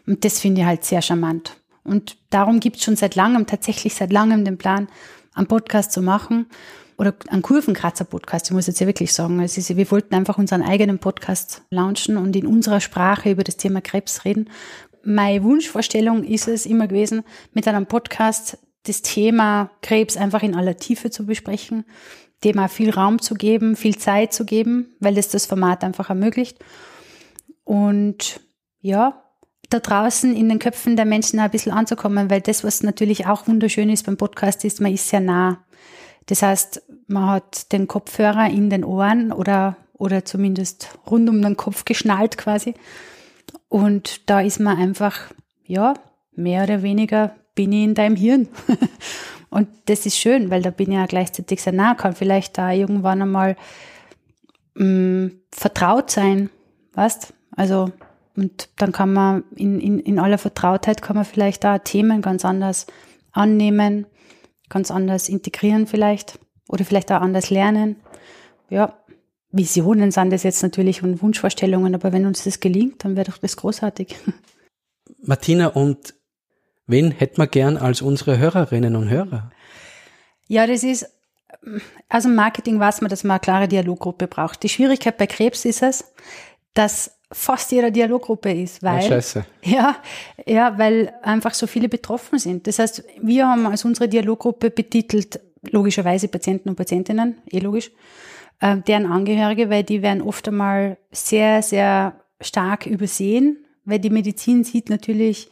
Und 0.07 0.25
das 0.25 0.39
finde 0.39 0.61
ich 0.61 0.67
halt 0.67 0.83
sehr 0.83 1.03
charmant. 1.03 1.57
Und 1.83 2.17
darum 2.31 2.59
gibt 2.59 2.77
es 2.77 2.83
schon 2.83 2.95
seit 2.95 3.13
langem, 3.15 3.45
tatsächlich 3.45 3.93
seit 3.93 4.11
langem 4.11 4.45
den 4.45 4.57
Plan, 4.57 4.88
einen 5.35 5.47
Podcast 5.47 5.91
zu 5.91 6.01
machen 6.01 6.47
oder 6.97 7.13
ein 7.29 7.41
Kurvenkratzer-Podcast, 7.41 8.47
ich 8.47 8.53
muss 8.53 8.67
jetzt 8.67 8.79
ja 8.79 8.88
wirklich 8.88 9.13
sagen. 9.13 9.39
Es 9.39 9.57
ist, 9.57 9.75
wir 9.75 9.91
wollten 9.91 10.15
einfach 10.15 10.38
unseren 10.38 10.63
eigenen 10.63 10.99
Podcast 10.99 11.61
launchen 11.69 12.17
und 12.17 12.35
in 12.35 12.47
unserer 12.47 12.81
Sprache 12.81 13.31
über 13.31 13.44
das 13.44 13.57
Thema 13.57 13.81
Krebs 13.81 14.25
reden. 14.25 14.49
Meine 15.03 15.44
Wunschvorstellung 15.44 16.23
ist 16.23 16.47
es 16.47 16.65
immer 16.65 16.88
gewesen, 16.88 17.23
mit 17.53 17.67
einem 17.67 17.86
Podcast 17.86 18.57
das 18.83 19.01
Thema 19.01 19.69
Krebs 19.81 20.17
einfach 20.17 20.41
in 20.41 20.55
aller 20.55 20.77
Tiefe 20.77 21.12
zu 21.12 21.25
besprechen, 21.25 21.86
dem 22.43 22.57
auch 22.60 22.69
viel 22.69 22.89
Raum 22.89 23.22
zu 23.22 23.36
geben, 23.36 23.75
viel 23.75 23.98
Zeit 23.98 24.33
zu 24.33 24.43
geben, 24.45 24.95
weil 25.00 25.17
es 25.17 25.29
das 25.29 25.45
Format 25.45 25.83
einfach 25.83 26.10
ermöglicht. 26.10 26.57
Und 27.63 28.39
ja, 28.79 29.24
da 29.69 29.79
draußen 29.79 30.36
in 30.36 30.50
den 30.50 30.60
Köpfen 30.60 30.95
der 30.95 31.05
Menschen 31.05 31.39
ein 31.39 31.51
bisschen 31.51 31.74
anzukommen, 31.74 32.29
weil 32.29 32.41
das, 32.41 32.63
was 32.63 32.83
natürlich 32.83 33.27
auch 33.27 33.48
wunderschön 33.48 33.89
ist 33.89 34.05
beim 34.05 34.17
Podcast, 34.17 34.63
ist, 34.63 34.81
man 34.81 34.93
ist 34.93 35.10
sehr 35.10 35.19
nah. 35.19 35.65
Das 36.27 36.41
heißt, 36.41 36.84
man 37.07 37.29
hat 37.29 37.72
den 37.72 37.88
Kopfhörer 37.88 38.50
in 38.50 38.69
den 38.69 38.84
Ohren 38.84 39.31
oder, 39.31 39.77
oder 39.93 40.24
zumindest 40.25 40.98
rund 41.10 41.29
um 41.29 41.41
den 41.41 41.57
Kopf 41.57 41.86
geschnallt 41.86 42.38
quasi. 42.38 42.75
Und 43.69 44.29
da 44.29 44.41
ist 44.41 44.60
man 44.60 44.77
einfach, 44.77 45.17
ja, 45.65 45.96
mehr 46.36 46.63
oder 46.63 46.84
weniger 46.84 47.36
bin 47.55 47.72
ich 47.72 47.84
in 47.84 47.96
deinem 47.96 48.15
Hirn. 48.15 48.48
und 49.50 49.67
das 49.86 50.05
ist 50.05 50.17
schön, 50.17 50.50
weil 50.50 50.62
da 50.62 50.69
bin 50.69 50.91
ich 50.91 50.98
ja 50.98 51.05
gleichzeitig 51.05 51.62
sehr 51.62 51.74
nah, 51.74 51.96
kann 51.96 52.13
vielleicht 52.13 52.57
da 52.57 52.72
irgendwann 52.72 53.22
einmal 53.22 53.55
mh, 54.75 54.86
mm, 54.86 55.31
vertraut 55.51 56.12
sein, 56.12 56.50
weißt? 56.93 57.34
Also, 57.55 57.91
und 58.36 58.69
dann 58.77 58.91
kann 58.91 59.13
man 59.13 59.43
in, 59.55 59.79
in, 59.79 60.00
in 60.00 60.19
aller 60.19 60.38
Vertrautheit 60.38 61.01
kann 61.01 61.15
man 61.15 61.25
vielleicht 61.25 61.63
da 61.63 61.79
Themen 61.79 62.22
ganz 62.22 62.46
anders 62.46 62.86
annehmen, 63.31 64.05
ganz 64.69 64.91
anders 64.91 65.29
integrieren 65.29 65.88
vielleicht 65.88 66.39
oder 66.67 66.86
vielleicht 66.86 67.12
auch 67.12 67.21
anders 67.21 67.50
lernen. 67.50 67.97
Ja, 68.69 68.93
Visionen 69.51 70.12
sind 70.12 70.31
das 70.31 70.43
jetzt 70.43 70.62
natürlich 70.62 71.03
und 71.03 71.21
Wunschvorstellungen, 71.21 71.95
aber 71.95 72.12
wenn 72.12 72.25
uns 72.25 72.43
das 72.43 72.59
gelingt, 72.59 73.03
dann 73.03 73.15
wäre 73.15 73.31
doch 73.31 73.38
das 73.38 73.55
großartig. 73.55 74.15
Martina, 75.24 75.67
und 75.67 76.13
wen 76.86 77.12
hätten 77.12 77.38
wir 77.38 77.47
gern 77.47 77.77
als 77.77 78.01
unsere 78.01 78.38
Hörerinnen 78.38 78.95
und 78.95 79.09
Hörer? 79.09 79.51
Ja, 80.47 80.67
das 80.67 80.83
ist, 80.83 81.09
also 82.09 82.29
im 82.29 82.36
Marketing 82.36 82.79
weiß 82.79 83.01
man, 83.01 83.09
dass 83.09 83.24
man 83.24 83.36
eine 83.36 83.39
klare 83.39 83.67
Dialoggruppe 83.67 84.27
braucht. 84.27 84.63
Die 84.63 84.69
Schwierigkeit 84.69 85.17
bei 85.17 85.27
Krebs 85.27 85.65
ist 85.65 85.81
es, 85.81 86.13
dass 86.74 87.16
fast 87.31 87.72
jeder 87.72 87.91
Dialoggruppe 87.91 88.51
ist, 88.51 88.81
weil, 88.84 89.03
oh, 89.03 89.07
Scheiße. 89.07 89.46
ja, 89.63 89.98
ja, 90.46 90.77
weil 90.77 91.13
einfach 91.22 91.53
so 91.53 91.67
viele 91.67 91.89
betroffen 91.89 92.39
sind. 92.39 92.67
Das 92.67 92.79
heißt, 92.79 93.03
wir 93.22 93.48
haben 93.48 93.65
als 93.65 93.84
unsere 93.86 94.07
Dialoggruppe 94.07 94.69
betitelt, 94.69 95.39
logischerweise 95.69 96.27
Patienten 96.27 96.69
und 96.69 96.75
Patientinnen, 96.75 97.38
eh 97.51 97.60
logisch, 97.60 97.91
äh, 98.62 98.77
deren 98.77 99.05
Angehörige, 99.05 99.69
weil 99.69 99.84
die 99.84 100.01
werden 100.01 100.22
oft 100.22 100.48
einmal 100.48 100.98
sehr, 101.12 101.62
sehr 101.62 102.19
stark 102.39 102.86
übersehen, 102.86 103.65
weil 103.84 104.00
die 104.00 104.10
Medizin 104.10 104.63
sieht 104.63 104.89
natürlich 104.89 105.50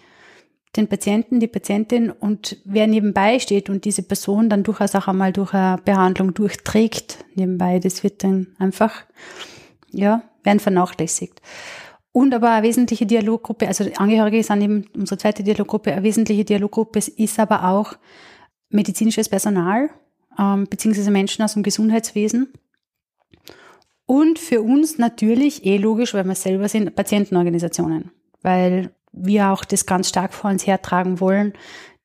den 0.75 0.87
Patienten, 0.87 1.39
die 1.39 1.47
Patientin 1.47 2.11
und 2.11 2.57
wer 2.65 2.87
nebenbei 2.87 3.39
steht 3.39 3.69
und 3.69 3.85
diese 3.85 4.03
Person 4.03 4.49
dann 4.49 4.63
durchaus 4.63 4.95
auch 4.95 5.07
einmal 5.07 5.31
durch 5.31 5.53
eine 5.53 5.77
Behandlung 5.83 6.33
durchträgt 6.33 7.23
nebenbei, 7.35 7.79
das 7.79 8.03
wird 8.03 8.23
dann 8.23 8.47
einfach, 8.59 9.03
ja, 9.91 10.23
werden 10.45 10.59
vernachlässigt. 10.59 11.41
Und 12.11 12.33
aber 12.33 12.51
eine 12.51 12.65
wesentliche 12.65 13.05
Dialoggruppe, 13.05 13.67
also 13.67 13.83
Angehörige 13.97 14.41
sind 14.41 14.61
eben 14.61 14.85
unsere 14.95 15.17
zweite 15.17 15.43
Dialoggruppe, 15.43 15.91
eine 15.91 16.03
wesentliche 16.03 16.45
Dialoggruppe 16.45 16.99
ist 16.99 17.39
aber 17.39 17.65
auch 17.67 17.95
medizinisches 18.69 19.27
Personal, 19.27 19.89
ähm, 20.39 20.65
beziehungsweise 20.69 21.11
Menschen 21.11 21.43
aus 21.43 21.53
dem 21.53 21.63
Gesundheitswesen. 21.63 22.53
Und 24.05 24.39
für 24.39 24.61
uns 24.61 24.97
natürlich, 24.97 25.65
eh 25.65 25.77
logisch, 25.77 26.13
weil 26.13 26.25
wir 26.25 26.35
selber 26.35 26.69
sind, 26.69 26.95
Patientenorganisationen. 26.95 28.11
Weil 28.41 28.91
wir 29.11 29.49
auch 29.49 29.65
das 29.65 29.85
ganz 29.85 30.09
stark 30.09 30.33
vor 30.33 30.51
uns 30.51 30.67
hertragen 30.67 31.19
wollen, 31.19 31.53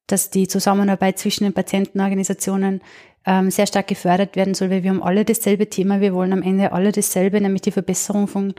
dass 0.06 0.30
die 0.30 0.48
Zusammenarbeit 0.48 1.18
zwischen 1.18 1.44
den 1.44 1.52
Patientenorganisationen 1.52 2.80
ähm, 3.26 3.50
sehr 3.50 3.66
stark 3.66 3.88
gefördert 3.88 4.36
werden 4.36 4.54
soll, 4.54 4.70
weil 4.70 4.82
wir 4.82 4.90
haben 4.90 5.02
alle 5.02 5.24
dasselbe 5.24 5.68
Thema. 5.68 6.00
Wir 6.00 6.14
wollen 6.14 6.32
am 6.32 6.42
Ende 6.42 6.72
alle 6.72 6.92
dasselbe, 6.92 7.40
nämlich 7.40 7.62
die 7.62 7.70
Verbesserung 7.70 8.28
von 8.28 8.54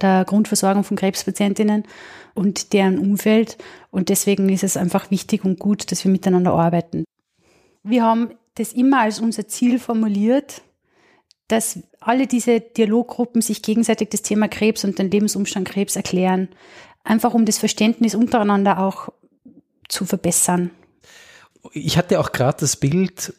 der 0.00 0.24
Grundversorgung 0.24 0.84
von 0.84 0.96
Krebspatientinnen 0.96 1.84
und 2.34 2.72
deren 2.72 2.98
Umfeld. 2.98 3.58
Und 3.90 4.08
deswegen 4.08 4.48
ist 4.48 4.64
es 4.64 4.76
einfach 4.76 5.10
wichtig 5.10 5.44
und 5.44 5.58
gut, 5.58 5.90
dass 5.90 6.04
wir 6.04 6.12
miteinander 6.12 6.52
arbeiten. 6.52 7.04
Wir 7.82 8.04
haben 8.04 8.30
das 8.54 8.72
immer 8.72 9.00
als 9.00 9.18
unser 9.18 9.48
Ziel 9.48 9.78
formuliert, 9.78 10.62
dass 11.48 11.80
alle 12.00 12.26
diese 12.26 12.60
Dialoggruppen 12.60 13.42
sich 13.42 13.62
gegenseitig 13.62 14.10
das 14.10 14.22
Thema 14.22 14.48
Krebs 14.48 14.84
und 14.84 14.98
den 14.98 15.10
Lebensumstand 15.10 15.68
Krebs 15.68 15.96
erklären 15.96 16.48
einfach 17.04 17.34
um 17.34 17.44
das 17.44 17.58
Verständnis 17.58 18.14
untereinander 18.14 18.78
auch 18.78 19.08
zu 19.88 20.04
verbessern. 20.04 20.70
Ich 21.72 21.96
hatte 21.96 22.18
auch 22.20 22.32
gerade 22.32 22.58
das 22.60 22.76
Bild, 22.76 23.34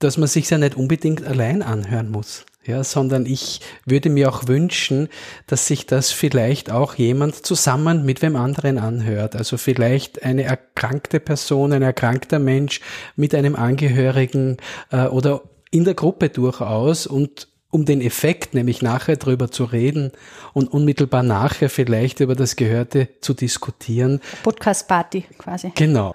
dass 0.00 0.18
man 0.18 0.28
sich 0.28 0.50
ja 0.50 0.58
nicht 0.58 0.76
unbedingt 0.76 1.24
allein 1.24 1.62
anhören 1.62 2.10
muss. 2.10 2.44
Ja, 2.66 2.84
sondern 2.84 3.24
ich 3.24 3.62
würde 3.86 4.10
mir 4.10 4.28
auch 4.28 4.46
wünschen, 4.46 5.08
dass 5.46 5.66
sich 5.66 5.86
das 5.86 6.12
vielleicht 6.12 6.70
auch 6.70 6.94
jemand 6.94 7.34
zusammen 7.46 8.04
mit 8.04 8.20
wem 8.20 8.36
anderen 8.36 8.76
anhört. 8.76 9.34
Also 9.34 9.56
vielleicht 9.56 10.22
eine 10.22 10.42
erkrankte 10.42 11.20
Person, 11.20 11.72
ein 11.72 11.80
erkrankter 11.80 12.38
Mensch 12.38 12.82
mit 13.16 13.34
einem 13.34 13.56
Angehörigen 13.56 14.58
äh, 14.90 15.06
oder 15.06 15.42
in 15.70 15.84
der 15.84 15.94
Gruppe 15.94 16.28
durchaus 16.28 17.06
und 17.06 17.48
um 17.70 17.84
den 17.84 18.00
Effekt, 18.00 18.52
nämlich 18.52 18.82
nachher 18.82 19.16
drüber 19.16 19.50
zu 19.50 19.64
reden 19.64 20.12
und 20.52 20.70
unmittelbar 20.70 21.22
nachher 21.22 21.70
vielleicht 21.70 22.20
über 22.20 22.34
das 22.34 22.56
Gehörte 22.56 23.08
zu 23.20 23.32
diskutieren. 23.32 24.20
Podcast-Party 24.42 25.24
quasi. 25.38 25.72
Genau. 25.74 26.14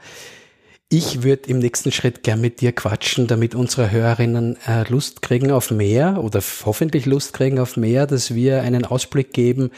Ich 0.90 1.24
würde 1.24 1.50
im 1.50 1.60
nächsten 1.60 1.92
Schritt 1.92 2.22
gern 2.22 2.42
mit 2.42 2.62
dir 2.62 2.72
quatschen, 2.72 3.26
damit 3.26 3.56
unsere 3.56 3.90
Hörerinnen 3.90 4.58
äh, 4.68 4.88
Lust 4.88 5.24
kriegen 5.24 5.52
auf 5.52 5.72
mehr 5.72 6.24
oder 6.24 6.42
hoffentlich 6.64 7.08
Lust 7.08 7.34
kriegen 7.34 7.58
auf 7.58 7.76
mehr, 7.76 8.06
dass 8.06 8.36
wir 8.36 8.62
einen 8.62 8.86
Ausblick 8.86 9.34
geben, 9.34 9.72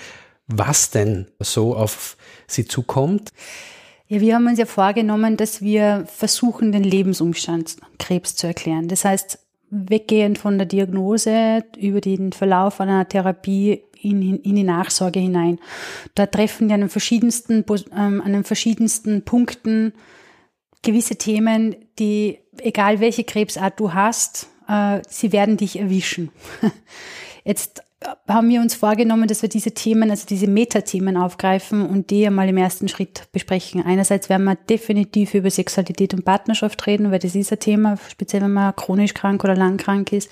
was 0.47 0.89
denn 0.89 1.27
so 1.39 1.75
auf 1.75 2.17
sie 2.45 2.65
zukommt. 2.65 3.31
Ja, 4.09 4.19
wir 4.19 4.35
haben 4.35 4.47
uns 4.47 4.59
ja 4.59 4.65
vorgenommen, 4.65 5.37
dass 5.37 5.61
wir 5.61 6.05
versuchen, 6.13 6.71
den 6.71 6.83
Lebensumstand 6.83 7.77
Krebs 7.99 8.35
zu 8.35 8.47
erklären. 8.47 8.89
Das 8.89 9.05
heißt, 9.05 9.39
weggehend 9.69 10.37
von 10.37 10.57
der 10.57 10.67
Diagnose 10.67 11.63
über 11.77 12.01
den 12.01 12.31
Verlauf 12.31 12.79
einer 12.79 13.07
Therapie 13.07 13.81
in, 14.01 14.39
in 14.41 14.55
die 14.55 14.63
Nachsorge 14.63 15.19
hinein. 15.19 15.59
Da 16.15 16.25
treffen 16.25 16.67
die 16.67 16.73
an 16.73 16.81
den 16.81 16.89
verschiedensten, 16.89 17.65
ähm, 17.95 18.21
an 18.21 18.33
den 18.33 18.43
verschiedensten 18.43 19.23
Punkten 19.23 19.93
gewisse 20.84 21.15
Themen, 21.15 21.75
die, 22.00 22.39
egal 22.60 23.00
welche 23.00 23.24
Krebsart 23.24 23.79
du 23.79 23.93
hast, 23.93 24.48
äh, 24.67 25.01
sie 25.07 25.31
werden 25.31 25.57
dich 25.57 25.79
erwischen. 25.79 26.31
Jetzt 27.43 27.84
haben 28.27 28.50
wir 28.50 28.62
uns 28.62 28.75
vorgenommen, 28.75 29.27
dass 29.27 29.41
wir 29.41 29.50
diese 29.50 29.72
Themen, 29.72 30.12
also 30.12 30.27
diese 30.27 30.48
Metathemen 30.48 31.17
aufgreifen 31.17 31.86
und 31.86 32.10
die 32.12 32.27
einmal 32.27 32.48
im 32.48 32.57
ersten 32.57 32.88
Schritt 32.88 33.24
besprechen. 33.31 33.84
Einerseits 33.84 34.29
werden 34.29 34.43
wir 34.43 34.55
definitiv 34.55 35.34
über 35.34 35.50
Sexualität 35.50 36.13
und 36.13 36.24
Partnerschaft 36.24 36.86
reden, 36.86 37.12
weil 37.12 37.19
das 37.19 37.36
ist 37.36 37.51
ein 37.51 37.60
Thema, 37.60 37.98
speziell 38.10 38.43
wenn 38.43 38.53
man 38.53 38.75
chronisch 38.75 39.13
krank 39.13 39.43
oder 39.43 39.55
lang 39.55 39.77
krank 39.77 40.13
ist. 40.13 40.31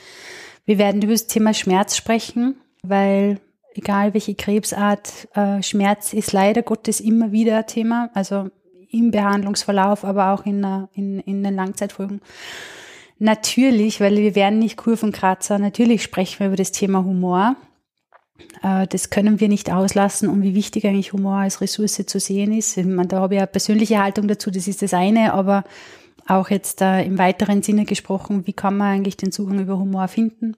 Wir 0.66 0.78
werden 0.78 1.02
über 1.02 1.14
das 1.14 1.28
Thema 1.28 1.54
Schmerz 1.54 1.96
sprechen, 1.96 2.56
weil 2.84 3.40
egal 3.74 4.14
welche 4.14 4.36
Krebsart, 4.36 5.28
äh, 5.34 5.62
Schmerz 5.64 6.14
ist 6.14 6.34
leider 6.34 6.62
Gottes 6.62 7.00
immer 7.00 7.32
wieder 7.32 7.58
ein 7.58 7.68
Thema, 7.68 8.10
also 8.14 8.50
im 8.98 9.12
Behandlungsverlauf, 9.12 10.04
aber 10.04 10.32
auch 10.32 10.46
in, 10.46 10.66
in, 10.94 11.20
in 11.20 11.44
den 11.44 11.56
Langzeitfolgen. 11.56 12.22
Natürlich, 13.18 14.02
weil 14.02 14.18
wir 14.18 14.36
werden 14.36 14.60
nicht 14.60 14.78
Kurvenkratzer, 14.78 15.58
natürlich 15.58 16.04
sprechen 16.04 16.40
wir 16.40 16.48
über 16.48 16.58
das 16.58 16.72
Thema 16.72 17.04
Humor. 17.04 17.56
Äh, 18.62 18.88
das 18.88 19.10
können 19.10 19.40
wir 19.40 19.48
nicht 19.48 19.72
auslassen 19.72 20.30
und 20.30 20.44
wie 20.44 20.56
wichtig 20.56 20.86
eigentlich 20.86 21.14
Humor 21.14 21.38
als 21.38 21.62
Ressource 21.62 22.06
zu 22.06 22.20
sehen 22.20 22.52
ist. 22.52 22.78
meine, 22.78 23.08
da 23.08 23.22
habe 23.22 23.36
ich 23.36 23.40
eine 23.40 23.48
persönliche 23.48 24.02
Haltung 24.02 24.28
dazu, 24.28 24.52
das 24.52 24.68
ist 24.68 24.82
das 24.82 24.94
eine, 24.94 25.34
aber 25.34 25.64
auch 26.28 26.50
jetzt 26.50 26.82
äh, 26.82 27.04
im 27.04 27.18
weiteren 27.18 27.62
Sinne 27.62 27.86
gesprochen, 27.86 28.48
wie 28.48 28.54
kann 28.54 28.78
man 28.78 28.96
eigentlich 28.96 29.18
den 29.18 29.32
Zugang 29.32 29.60
über 29.60 29.78
Humor 29.78 30.08
finden. 30.08 30.56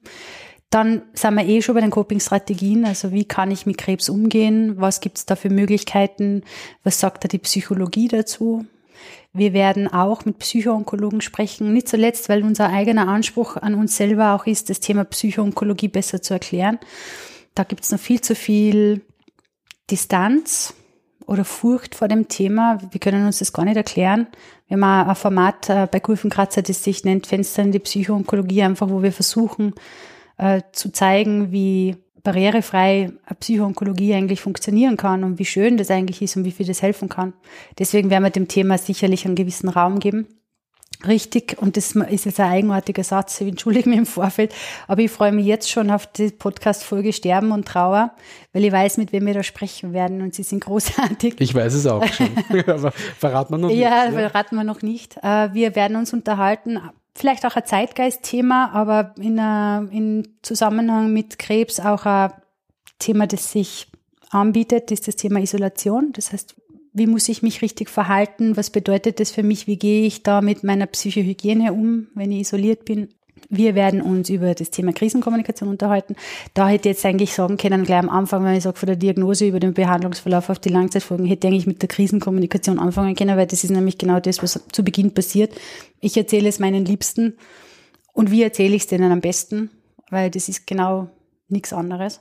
Dann 0.70 1.02
sind 1.14 1.34
wir 1.34 1.46
eh 1.46 1.62
schon 1.62 1.74
bei 1.74 1.80
den 1.80 1.90
Coping-Strategien, 1.90 2.84
also 2.84 3.10
wie 3.12 3.24
kann 3.24 3.50
ich 3.50 3.64
mit 3.64 3.78
Krebs 3.78 4.10
umgehen, 4.10 4.74
was 4.76 5.00
gibt 5.00 5.16
es 5.16 5.24
da 5.24 5.34
für 5.34 5.48
Möglichkeiten, 5.48 6.42
was 6.84 7.00
sagt 7.00 7.24
da 7.24 7.28
die 7.28 7.38
Psychologie 7.38 8.08
dazu, 8.08 8.66
wir 9.32 9.52
werden 9.52 9.88
auch 9.92 10.24
mit 10.24 10.38
Psychoonkologen 10.38 11.20
sprechen, 11.20 11.72
nicht 11.72 11.88
zuletzt, 11.88 12.28
weil 12.28 12.42
unser 12.42 12.70
eigener 12.70 13.08
Anspruch 13.08 13.56
an 13.56 13.74
uns 13.74 13.96
selber 13.96 14.34
auch 14.34 14.46
ist, 14.46 14.70
das 14.70 14.80
Thema 14.80 15.04
Psychoonkologie 15.04 15.88
besser 15.88 16.22
zu 16.22 16.34
erklären. 16.34 16.78
Da 17.54 17.64
gibt 17.64 17.84
es 17.84 17.92
noch 17.92 18.00
viel 18.00 18.20
zu 18.20 18.34
viel 18.34 19.02
Distanz 19.90 20.74
oder 21.26 21.44
Furcht 21.44 21.94
vor 21.94 22.08
dem 22.08 22.28
Thema. 22.28 22.78
Wir 22.90 23.00
können 23.00 23.26
uns 23.26 23.38
das 23.38 23.52
gar 23.52 23.64
nicht 23.64 23.76
erklären. 23.76 24.26
Wir 24.66 24.76
haben 24.76 25.08
ein 25.08 25.14
Format 25.14 25.68
äh, 25.68 25.86
bei 25.90 26.00
Kurvenkratzer, 26.00 26.62
das 26.62 26.82
sich 26.82 27.04
nennt 27.04 27.26
Fenster 27.26 27.62
in 27.62 27.72
die 27.72 27.78
Psychoonkologie, 27.78 28.62
einfach 28.62 28.88
wo 28.88 29.02
wir 29.02 29.12
versuchen 29.12 29.74
äh, 30.38 30.62
zu 30.72 30.90
zeigen, 30.90 31.52
wie 31.52 31.96
barrierefrei 32.22 33.12
Psychoonkologie 33.40 34.14
eigentlich 34.14 34.40
funktionieren 34.40 34.96
kann 34.96 35.24
und 35.24 35.38
wie 35.38 35.44
schön 35.44 35.76
das 35.76 35.90
eigentlich 35.90 36.20
ist 36.22 36.36
und 36.36 36.44
wie 36.44 36.52
viel 36.52 36.66
das 36.66 36.82
helfen 36.82 37.08
kann. 37.08 37.32
Deswegen 37.78 38.10
werden 38.10 38.24
wir 38.24 38.30
dem 38.30 38.48
Thema 38.48 38.78
sicherlich 38.78 39.24
einen 39.24 39.34
gewissen 39.34 39.68
Raum 39.68 39.98
geben. 39.98 40.26
Richtig, 41.06 41.56
und 41.62 41.76
das 41.76 41.92
ist 41.92 42.24
jetzt 42.24 42.40
ein 42.40 42.50
eigenartiger 42.50 43.04
Satz, 43.04 43.40
ich 43.40 43.46
entschuldige 43.46 43.88
mich 43.88 43.98
im 43.98 44.06
Vorfeld, 44.06 44.52
aber 44.88 45.00
ich 45.00 45.12
freue 45.12 45.30
mich 45.30 45.46
jetzt 45.46 45.70
schon 45.70 45.92
auf 45.92 46.08
die 46.08 46.30
Podcast-Folge 46.30 47.12
Sterben 47.12 47.52
und 47.52 47.68
Trauer, 47.68 48.10
weil 48.52 48.64
ich 48.64 48.72
weiß, 48.72 48.96
mit 48.96 49.12
wem 49.12 49.26
wir 49.26 49.34
da 49.34 49.44
sprechen 49.44 49.92
werden 49.92 50.22
und 50.22 50.34
sie 50.34 50.42
sind 50.42 50.64
großartig. 50.64 51.36
Ich 51.38 51.54
weiß 51.54 51.74
es 51.74 51.86
auch 51.86 52.04
schon, 52.12 52.30
aber 52.66 52.90
verraten 52.90 53.54
wir 53.54 53.58
noch 53.58 53.68
nicht. 53.68 53.78
Ja, 53.78 54.10
verraten 54.10 54.56
wir 54.56 54.64
noch 54.64 54.82
nicht. 54.82 55.16
Äh, 55.22 55.54
wir 55.54 55.76
werden 55.76 55.96
uns 55.96 56.12
unterhalten, 56.12 56.80
vielleicht 57.18 57.44
auch 57.44 57.56
ein 57.56 57.66
Zeitgeistthema, 57.66 58.70
aber 58.72 59.14
in, 59.18 59.38
a, 59.38 59.86
in 59.90 60.36
Zusammenhang 60.42 61.12
mit 61.12 61.38
Krebs 61.38 61.80
auch 61.80 62.06
ein 62.06 62.32
Thema, 62.98 63.26
das 63.26 63.52
sich 63.52 63.90
anbietet, 64.30 64.90
ist 64.90 65.08
das 65.08 65.16
Thema 65.16 65.40
Isolation. 65.40 66.12
Das 66.12 66.32
heißt, 66.32 66.54
wie 66.92 67.06
muss 67.06 67.28
ich 67.28 67.42
mich 67.42 67.62
richtig 67.62 67.90
verhalten? 67.90 68.56
Was 68.56 68.70
bedeutet 68.70 69.20
das 69.20 69.30
für 69.30 69.42
mich? 69.42 69.66
Wie 69.66 69.78
gehe 69.78 70.06
ich 70.06 70.22
da 70.22 70.40
mit 70.40 70.64
meiner 70.64 70.86
Psychohygiene 70.86 71.72
um, 71.72 72.08
wenn 72.14 72.32
ich 72.32 72.40
isoliert 72.40 72.84
bin? 72.84 73.08
Wir 73.48 73.74
werden 73.74 74.02
uns 74.02 74.30
über 74.30 74.54
das 74.54 74.70
Thema 74.70 74.92
Krisenkommunikation 74.92 75.68
unterhalten. 75.68 76.16
Da 76.54 76.68
hätte 76.68 76.88
ich 76.88 76.96
jetzt 76.96 77.06
eigentlich 77.06 77.32
sagen 77.32 77.56
können, 77.56 77.84
gleich 77.84 77.98
am 77.98 78.08
Anfang, 78.08 78.44
wenn 78.44 78.54
ich 78.54 78.64
sage, 78.64 78.78
von 78.78 78.86
der 78.86 78.96
Diagnose 78.96 79.46
über 79.46 79.60
den 79.60 79.74
Behandlungsverlauf 79.74 80.50
auf 80.50 80.58
die 80.58 80.68
Langzeitfolgen, 80.68 81.26
hätte 81.26 81.46
ich 81.46 81.52
eigentlich 81.52 81.66
mit 81.66 81.82
der 81.82 81.88
Krisenkommunikation 81.88 82.78
anfangen 82.78 83.14
können, 83.14 83.36
weil 83.36 83.46
das 83.46 83.64
ist 83.64 83.70
nämlich 83.70 83.98
genau 83.98 84.20
das, 84.20 84.42
was 84.42 84.60
zu 84.72 84.84
Beginn 84.84 85.14
passiert. 85.14 85.54
Ich 86.00 86.16
erzähle 86.16 86.48
es 86.48 86.58
meinen 86.58 86.84
Liebsten 86.84 87.36
und 88.12 88.30
wie 88.30 88.42
erzähle 88.42 88.74
ich 88.74 88.82
es 88.82 88.88
denen 88.88 89.12
am 89.12 89.20
besten, 89.20 89.70
weil 90.10 90.30
das 90.30 90.48
ist 90.48 90.66
genau 90.66 91.08
nichts 91.48 91.72
anderes. 91.72 92.20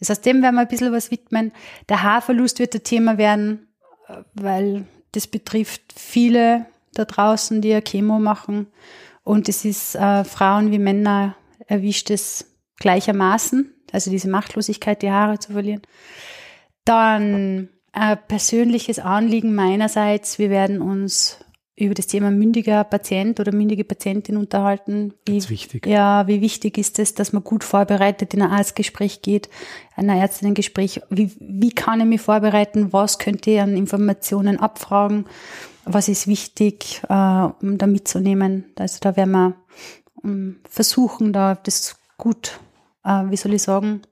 Das 0.00 0.10
heißt, 0.10 0.26
dem 0.26 0.42
werden 0.42 0.56
wir 0.56 0.62
ein 0.62 0.68
bisschen 0.68 0.92
was 0.92 1.10
widmen. 1.10 1.52
Der 1.88 2.02
Haarverlust 2.02 2.58
wird 2.58 2.74
ein 2.74 2.82
Thema 2.82 3.18
werden, 3.18 3.68
weil 4.34 4.86
das 5.12 5.26
betrifft 5.26 5.82
viele 5.94 6.66
da 6.94 7.04
draußen, 7.04 7.60
die 7.60 7.68
ja 7.68 7.80
Chemo 7.80 8.18
machen. 8.18 8.66
Und 9.24 9.48
es 9.48 9.64
ist 9.64 9.94
äh, 9.96 10.24
Frauen 10.24 10.70
wie 10.70 10.78
Männer 10.78 11.34
erwischt 11.66 12.10
es 12.10 12.54
gleichermaßen, 12.78 13.72
also 13.90 14.10
diese 14.10 14.28
Machtlosigkeit, 14.28 15.02
die 15.02 15.10
Haare 15.10 15.38
zu 15.38 15.52
verlieren. 15.52 15.82
Dann 16.84 17.70
ein 17.92 18.18
persönliches 18.28 18.98
Anliegen 18.98 19.54
meinerseits, 19.54 20.38
wir 20.38 20.50
werden 20.50 20.82
uns 20.82 21.38
über 21.76 21.94
das 21.94 22.06
Thema 22.06 22.30
mündiger 22.30 22.84
Patient 22.84 23.40
oder 23.40 23.52
mündige 23.52 23.82
Patientin 23.82 24.36
unterhalten. 24.36 25.14
Wie, 25.26 25.32
Ganz 25.32 25.50
wichtig. 25.50 25.86
Ja, 25.86 26.26
wie 26.28 26.40
wichtig 26.40 26.78
ist 26.78 26.98
es, 27.00 27.14
dass 27.14 27.32
man 27.32 27.42
gut 27.42 27.64
vorbereitet 27.64 28.32
in 28.32 28.42
ein 28.42 28.50
Arztgespräch 28.50 29.22
geht, 29.22 29.48
in 29.96 30.08
ein 30.08 30.18
Ärztinnengespräch. 30.18 31.00
Wie, 31.10 31.32
wie 31.40 31.72
kann 31.72 32.00
ich 32.00 32.06
mich 32.06 32.20
vorbereiten? 32.20 32.92
Was 32.92 33.18
könnte 33.18 33.50
ich 33.50 33.60
an 33.60 33.76
Informationen 33.76 34.60
abfragen? 34.60 35.24
Was 35.84 36.08
ist 36.08 36.26
wichtig, 36.26 37.02
äh, 37.08 37.12
um 37.12 37.78
da 37.78 37.86
mitzunehmen? 37.86 38.64
Also 38.76 38.98
da 39.00 39.16
werden 39.16 39.32
wir 39.32 39.54
ähm, 40.24 40.60
versuchen, 40.68 41.32
da 41.32 41.54
das 41.54 41.96
gut, 42.16 42.58
äh, 43.04 43.24
wie 43.28 43.36
soll 43.36 43.54
ich 43.54 43.62
sagen, 43.62 44.02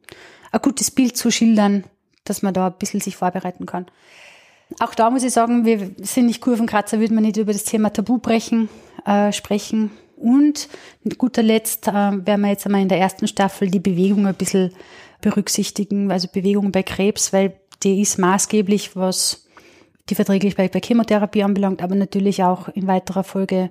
ein 0.50 0.60
gutes 0.60 0.90
Bild 0.90 1.16
zu 1.16 1.30
schildern, 1.30 1.84
dass 2.24 2.42
man 2.42 2.54
da 2.54 2.66
ein 2.66 2.78
bisschen 2.78 3.00
sich 3.00 3.16
vorbereiten 3.16 3.66
kann. 3.66 3.86
Auch 4.80 4.94
da 4.94 5.10
muss 5.10 5.22
ich 5.22 5.32
sagen, 5.32 5.64
wir 5.64 5.90
sind 5.98 6.26
nicht 6.26 6.40
Kurvenkratzer, 6.40 7.00
würde 7.00 7.14
man 7.14 7.24
nicht 7.24 7.36
über 7.36 7.52
das 7.52 7.64
Thema 7.64 7.90
Tabubrechen 7.92 8.68
äh, 9.04 9.32
sprechen. 9.32 9.90
Und 10.16 10.68
guter 11.18 11.42
Letzt 11.42 11.88
äh, 11.88 11.92
werden 11.92 12.42
wir 12.42 12.50
jetzt 12.50 12.64
einmal 12.66 12.82
in 12.82 12.88
der 12.88 13.00
ersten 13.00 13.26
Staffel 13.26 13.70
die 13.70 13.80
Bewegung 13.80 14.26
ein 14.26 14.34
bisschen 14.34 14.72
berücksichtigen, 15.20 16.10
also 16.10 16.28
Bewegung 16.32 16.70
bei 16.70 16.82
Krebs, 16.82 17.32
weil 17.32 17.54
die 17.82 18.00
ist 18.00 18.18
maßgeblich, 18.18 18.94
was 18.94 19.41
die 20.08 20.14
Verträglichkeit 20.14 20.72
bei 20.72 20.80
Chemotherapie 20.80 21.42
anbelangt, 21.42 21.82
aber 21.82 21.94
natürlich 21.94 22.42
auch 22.42 22.68
in 22.68 22.86
weiterer 22.86 23.24
Folge 23.24 23.70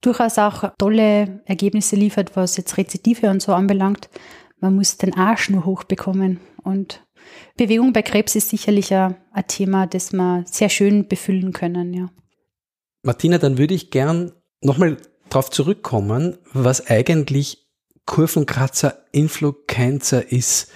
durchaus 0.00 0.38
auch 0.38 0.72
tolle 0.78 1.40
Ergebnisse 1.46 1.96
liefert, 1.96 2.36
was 2.36 2.56
jetzt 2.56 2.76
Rezidive 2.76 3.30
und 3.30 3.40
so 3.40 3.54
anbelangt. 3.54 4.08
Man 4.60 4.74
muss 4.74 4.96
den 4.96 5.14
Arsch 5.14 5.48
nur 5.50 5.64
hochbekommen 5.64 6.40
und 6.62 7.04
Bewegung 7.56 7.92
bei 7.92 8.02
Krebs 8.02 8.34
ist 8.34 8.50
sicherlich 8.50 8.92
ein, 8.94 9.16
Thema, 9.46 9.86
das 9.86 10.12
wir 10.12 10.44
sehr 10.46 10.68
schön 10.68 11.08
befüllen 11.08 11.52
können, 11.52 11.94
ja. 11.94 12.10
Martina, 13.02 13.38
dann 13.38 13.58
würde 13.58 13.74
ich 13.74 13.90
gern 13.90 14.32
nochmal 14.60 14.96
darauf 15.28 15.50
zurückkommen, 15.50 16.38
was 16.52 16.86
eigentlich 16.86 17.66
Kurvenkratzer 18.06 19.04
Influencer 19.12 20.30
ist. 20.30 20.70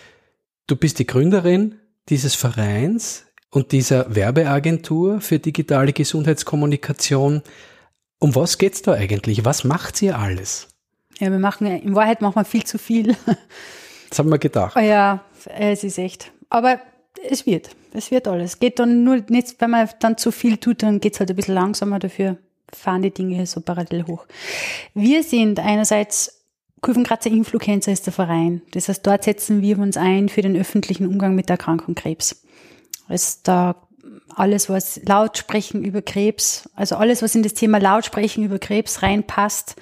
Du 0.67 0.77
bist 0.77 0.99
die 0.99 1.07
Gründerin 1.07 1.81
dieses 2.09 2.35
Vereins 2.35 3.26
und 3.57 3.73
dieser 3.73 4.15
Werbeagentur 4.15 5.21
für 5.21 5.39
digitale 5.39 5.93
Gesundheitskommunikation. 5.93 7.43
Um 8.19 8.35
was 8.35 8.59
geht's 8.59 8.83
da 8.83 8.93
eigentlich? 8.93 9.45
Was 9.45 9.65
macht 9.65 10.01
ihr 10.03 10.19
alles? 10.19 10.69
Ja, 11.19 11.31
wir 11.31 11.39
machen, 11.39 11.67
in 11.67 11.95
Wahrheit 11.95 12.21
machen 12.21 12.37
wir 12.37 12.45
viel 12.45 12.65
zu 12.65 12.79
viel. 12.79 13.17
Das 14.09 14.21
haben 14.21 14.31
wir 14.31 14.39
gedacht. 14.39 14.77
Ja, 14.77 15.25
es 15.59 15.83
ist 15.83 15.99
echt 15.99 16.31
aber 16.49 16.81
es 17.29 17.47
wird. 17.47 17.71
Es 17.93 18.11
wird 18.11 18.29
alles. 18.29 18.59
Geht 18.59 18.79
dann 18.79 19.05
nur 19.05 19.23
nicht, 19.29 19.57
wenn 19.59 19.71
man 19.71 19.89
dann 20.01 20.19
zu 20.19 20.31
viel 20.31 20.59
tut, 20.59 20.83
dann 20.83 21.01
geht's 21.01 21.19
halt 21.19 21.31
ein 21.31 21.37
bisschen 21.37 21.55
langsamer 21.55 21.99
dafür, 21.99 22.37
fahren 22.73 23.03
die 23.03 23.11
Dinge 23.11 23.47
so 23.47 23.61
parallel 23.61 24.07
hoch. 24.07 24.27
Wir 24.95 25.23
sind 25.23 25.61
einerseits 25.61 26.45
Kurvenkratzer 26.83 27.31
Influencer 27.31 27.91
ist 27.91 28.07
der 28.07 28.13
Verein. 28.13 28.61
Das 28.73 28.89
heißt, 28.89 29.05
dort 29.07 29.25
setzen 29.25 29.63
wir 29.63 29.79
uns 29.79 29.97
ein 29.97 30.29
für 30.29 30.43
den 30.43 30.57
öffentlichen 30.57 31.07
Umgang 31.07 31.35
mit 31.35 31.49
der 31.49 31.55
Erkrankung 31.55 31.95
Krebs. 31.95 32.46
Es 33.09 33.43
da 33.43 33.77
alles, 34.35 34.69
was 34.69 35.01
Lautsprechen 35.05 35.85
über 35.85 36.03
Krebs, 36.03 36.69
also 36.75 36.97
alles, 36.97 37.23
was 37.23 37.35
in 37.35 37.43
das 37.43 37.55
Thema 37.55 37.79
Lautsprechen 37.79 38.45
über 38.45 38.59
Krebs 38.59 39.03
reinpasst, 39.03 39.77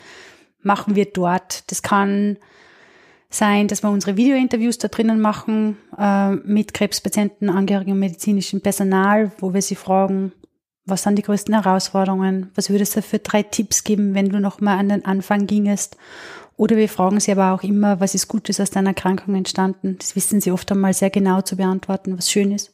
machen 0.63 0.95
wir 0.95 1.07
dort. 1.07 1.71
Das 1.71 1.83
kann 1.83 2.39
sein, 3.31 3.69
dass 3.69 3.83
wir 3.83 3.91
unsere 3.91 4.17
Videointerviews 4.17 4.79
da 4.79 4.89
drinnen 4.89 5.21
machen 5.21 5.77
äh, 5.99 6.31
mit 6.31 6.73
Krebspatienten, 6.73 7.51
Angehörigen 7.51 7.93
und 7.93 7.99
medizinischem 7.99 8.61
Personal, 8.61 9.33
wo 9.39 9.53
wir 9.53 9.63
sie 9.63 9.75
fragen, 9.75 10.33
was 10.87 11.03
sind 11.03 11.17
die 11.17 11.23
größten 11.23 11.55
Herausforderungen? 11.55 12.51
Was 12.55 12.69
würdest 12.69 12.95
du 12.95 13.03
für 13.03 13.19
drei 13.19 13.43
Tipps 13.43 13.85
geben, 13.85 14.15
wenn 14.15 14.29
du 14.29 14.39
nochmal 14.39 14.79
an 14.79 14.91
den 14.91 15.05
Anfang 15.05 15.47
gingest? 15.47 15.97
Oder 16.57 16.77
wir 16.77 16.89
fragen 16.89 17.19
sie 17.19 17.33
aber 17.33 17.53
auch 17.53 17.63
immer, 17.63 18.01
was 18.01 18.15
ist 18.15 18.29
Gutes 18.29 18.61
aus 18.61 18.71
deiner 18.71 18.91
Erkrankung 18.91 19.35
entstanden? 19.35 19.97
Das 19.99 20.15
wissen 20.15 20.41
sie 20.41 20.53
oft 20.53 20.71
einmal 20.71 20.95
sehr 20.95 21.11
genau 21.11 21.41
zu 21.41 21.57
beantworten, 21.57 22.17
was 22.17 22.31
schön 22.31 22.53
ist. 22.53 22.73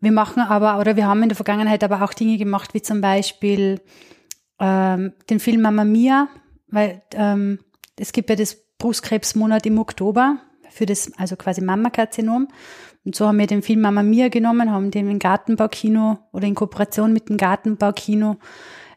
Wir 0.00 0.12
machen 0.12 0.42
aber, 0.42 0.78
oder 0.80 0.96
wir 0.96 1.06
haben 1.06 1.22
in 1.22 1.28
der 1.28 1.36
Vergangenheit 1.36 1.84
aber 1.84 2.02
auch 2.02 2.12
Dinge 2.12 2.36
gemacht, 2.36 2.74
wie 2.74 2.82
zum 2.82 3.00
Beispiel 3.00 3.80
ähm, 4.60 5.12
den 5.30 5.40
Film 5.40 5.62
Mamma 5.62 5.84
Mia, 5.84 6.28
weil 6.68 7.02
ähm, 7.14 7.60
es 7.96 8.12
gibt 8.12 8.28
ja 8.28 8.36
das 8.36 8.56
Brustkrebsmonat 8.78 9.66
im 9.66 9.78
Oktober 9.78 10.38
für 10.70 10.86
das, 10.86 11.12
also 11.16 11.36
quasi 11.36 11.60
Mammakarzinom. 11.60 12.48
Und 13.04 13.14
so 13.14 13.26
haben 13.26 13.38
wir 13.38 13.46
den 13.46 13.62
Film 13.62 13.82
Mama 13.82 14.02
Mia 14.02 14.28
genommen, 14.28 14.70
haben 14.70 14.90
den 14.90 15.08
im 15.08 15.18
Gartenbaukino 15.18 16.18
oder 16.32 16.46
in 16.46 16.54
Kooperation 16.54 17.12
mit 17.12 17.28
dem 17.28 17.36
Gartenbaukino 17.36 18.36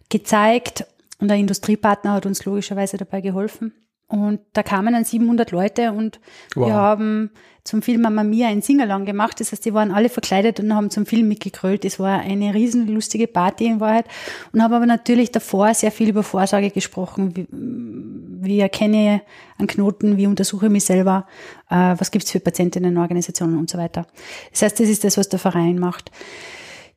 gezeigt. 0.10 0.86
Und 1.20 1.30
der 1.30 1.38
Industriepartner 1.38 2.14
hat 2.14 2.26
uns 2.26 2.46
logischerweise 2.46 2.98
dabei 2.98 3.22
geholfen. 3.22 3.74
Und 4.10 4.40
da 4.54 4.64
kamen 4.64 4.94
dann 4.94 5.04
700 5.04 5.52
Leute 5.52 5.92
und 5.92 6.22
wow. 6.56 6.68
wir 6.68 6.74
haben 6.74 7.30
zum 7.66 7.82
Film 7.82 8.02
Mama 8.02 8.24
Mia 8.24 8.48
ein 8.48 8.62
Singalong 8.62 9.04
gemacht. 9.04 9.42
Das 9.42 9.52
heißt, 9.52 9.66
die 9.66 9.74
waren 9.74 9.92
alle 9.92 10.08
verkleidet 10.08 10.62
und 10.62 10.74
haben 10.74 10.90
zum 10.90 11.06
Film 11.06 11.28
mitgekrölt. 11.28 11.84
Das 11.84 12.00
war 12.00 12.22
eine 12.22 12.54
riesen 12.54 12.88
lustige 12.88 13.28
Party 13.28 13.66
in 13.66 13.82
Wahrheit. 13.82 14.06
Und 14.54 14.64
habe 14.64 14.78
aber 14.78 14.86
natürlich 14.86 15.32
davor 15.32 15.74
sehr 15.74 15.92
viel 15.92 16.08
über 16.08 16.24
Vorsorge 16.24 16.72
gesprochen. 16.72 17.36
Wie, 17.36 17.48
wie 17.52 18.62
erkenne 18.62 19.16
ich 19.16 19.22
einen 19.60 19.68
Knoten? 19.68 20.16
Wie 20.16 20.28
untersuche 20.28 20.68
ich 20.68 20.72
mich 20.72 20.86
selber? 20.86 21.28
Äh, 21.70 21.96
was 21.98 22.10
gibt's 22.12 22.32
für 22.32 22.40
Patientinnenorganisationen 22.40 23.60
und 23.60 23.70
so 23.70 23.78
weiter. 23.78 24.08
Das 24.52 24.62
heißt, 24.62 24.80
das 24.80 24.88
ist 24.88 25.04
das, 25.04 25.18
was 25.18 25.28
der 25.28 25.40
Verein 25.40 25.80
macht. 25.80 26.12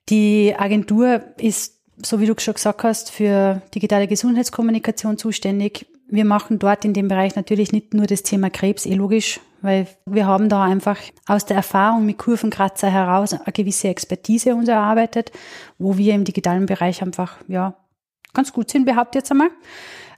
Die 0.08 0.54
Agentur 0.56 1.22
ist, 1.38 1.79
so 2.04 2.20
wie 2.20 2.26
du 2.26 2.34
schon 2.38 2.54
gesagt 2.54 2.82
hast, 2.84 3.10
für 3.10 3.62
digitale 3.74 4.06
Gesundheitskommunikation 4.06 5.18
zuständig 5.18 5.86
wir 6.10 6.24
machen 6.24 6.58
dort 6.58 6.84
in 6.84 6.92
dem 6.92 7.08
Bereich 7.08 7.36
natürlich 7.36 7.72
nicht 7.72 7.94
nur 7.94 8.06
das 8.06 8.22
Thema 8.22 8.50
Krebs, 8.50 8.84
eh 8.84 8.94
logisch, 8.94 9.40
weil 9.62 9.86
wir 10.06 10.26
haben 10.26 10.48
da 10.48 10.64
einfach 10.64 10.98
aus 11.26 11.46
der 11.46 11.56
Erfahrung 11.56 12.04
mit 12.04 12.18
Kurvenkratzer 12.18 12.90
heraus 12.90 13.32
eine 13.32 13.52
gewisse 13.52 13.88
Expertise 13.88 14.54
uns 14.54 14.68
erarbeitet, 14.68 15.30
wo 15.78 15.96
wir 15.96 16.14
im 16.14 16.24
digitalen 16.24 16.66
Bereich 16.66 17.02
einfach, 17.02 17.36
ja, 17.48 17.74
ganz 18.32 18.52
gut 18.52 18.70
sind, 18.70 18.86
behaupte 18.86 19.18
jetzt 19.18 19.30
einmal. 19.30 19.50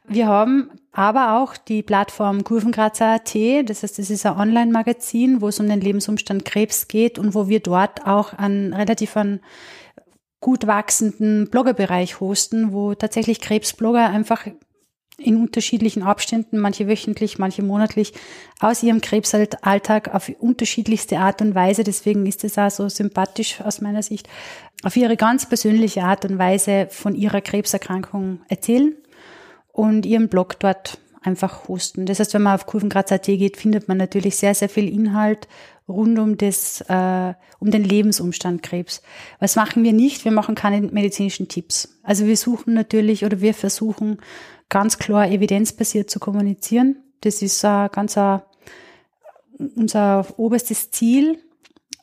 Wir 0.09 0.27
haben 0.27 0.71
aber 0.93 1.39
auch 1.39 1.57
die 1.57 1.83
Plattform 1.83 2.43
Kurvenkratzer.at, 2.43 3.35
das 3.69 3.83
heißt, 3.83 3.99
das 3.99 4.11
ist 4.11 4.27
ein 4.27 4.37
Online-Magazin, 4.37 5.41
wo 5.41 5.49
es 5.49 5.61
um 5.61 5.69
den 5.69 5.81
Lebensumstand 5.81 6.45
Krebs 6.45 6.89
geht 6.89 7.19
und 7.19 7.35
wo 7.35 7.49
wir 7.49 7.61
dort 7.61 8.07
auch 8.07 8.33
einen 8.33 8.73
relativ 8.75 9.17
einen 9.17 9.41
gut 10.43 10.67
wachsenden 10.67 11.49
Bloggerbereich 11.49 12.21
hosten, 12.21 12.73
wo 12.73 12.95
tatsächlich 12.95 13.41
Krebsblogger 13.41 14.11
einfach 14.11 14.47
in 15.17 15.37
unterschiedlichen 15.37 16.03
Abständen, 16.03 16.59
manche 16.59 16.89
wöchentlich, 16.89 17.39
manche 17.39 17.63
monatlich, 17.63 18.13
aus 18.59 18.83
ihrem 18.83 19.01
Krebsalltag 19.01 20.13
auf 20.13 20.31
unterschiedlichste 20.41 21.19
Art 21.19 21.41
und 21.41 21.55
Weise, 21.55 21.85
deswegen 21.85 22.27
ist 22.27 22.45
es 22.45 22.59
auch 22.59 22.71
so 22.71 22.89
sympathisch 22.89 23.61
aus 23.61 23.81
meiner 23.81 24.03
Sicht, 24.03 24.29
auf 24.83 24.97
ihre 24.97 25.17
ganz 25.17 25.49
persönliche 25.49 26.03
Art 26.03 26.25
und 26.25 26.39
Weise 26.39 26.89
von 26.91 27.15
ihrer 27.15 27.41
Krebserkrankung 27.41 28.41
erzählen 28.49 28.97
und 29.71 30.07
ihren 30.07 30.29
Blog 30.29 30.59
dort 30.59 30.99
einfach 31.23 31.69
hosten. 31.69 32.05
Das 32.05 32.19
heißt, 32.19 32.35
wenn 32.35 32.43
man 32.43 32.57
auf 32.57 32.67
Kurvenkratz.at 32.67 33.27
geht, 33.27 33.57
findet 33.57 33.87
man 33.87 33.97
natürlich 33.97 34.37
sehr, 34.37 34.55
sehr 34.57 34.69
viel 34.69 34.93
Inhalt 34.93 35.47
rund 35.89 36.19
um 36.19 36.37
das, 36.37 36.81
äh, 36.89 37.35
um 37.59 37.71
den 37.71 37.85
Lebensumstand 37.85 38.63
Krebs. 38.63 39.03
Was 39.39 39.57
machen 39.57 39.85
wir 39.85 39.93
nicht? 39.93 40.25
Wir 40.25 40.33
machen 40.33 40.55
keine 40.55 40.81
medizinischen 40.81 41.49
Tipps. 41.49 41.99
Also 42.03 42.27
wir 42.27 42.37
suchen 42.37 42.75
natürlich 42.75 43.25
oder 43.25 43.41
wir 43.41 43.55
versuchen 43.55 44.19
ganz 44.69 44.99
klar 44.99 45.29
evidenzbasiert 45.29 46.11
zu 46.11 46.19
kommunizieren. 46.19 46.97
Das 47.21 47.43
ist 47.43 47.63
äh, 47.65 47.89
ganz 47.91 48.17
äh, 48.17 48.39
unser 49.77 50.27
oberstes 50.39 50.91
Ziel. 50.91 51.39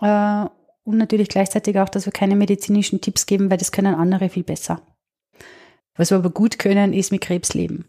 Äh, 0.01 0.45
und 0.83 0.97
natürlich 0.97 1.29
gleichzeitig 1.29 1.79
auch, 1.79 1.89
dass 1.89 2.05
wir 2.05 2.13
keine 2.13 2.35
medizinischen 2.35 3.01
Tipps 3.01 3.25
geben, 3.25 3.51
weil 3.51 3.57
das 3.57 3.71
können 3.71 3.95
andere 3.95 4.29
viel 4.29 4.43
besser. 4.43 4.81
Was 5.95 6.11
wir 6.11 6.17
aber 6.17 6.29
gut 6.29 6.57
können, 6.57 6.93
ist 6.93 7.11
mit 7.11 7.21
Krebs 7.21 7.53
leben. 7.53 7.85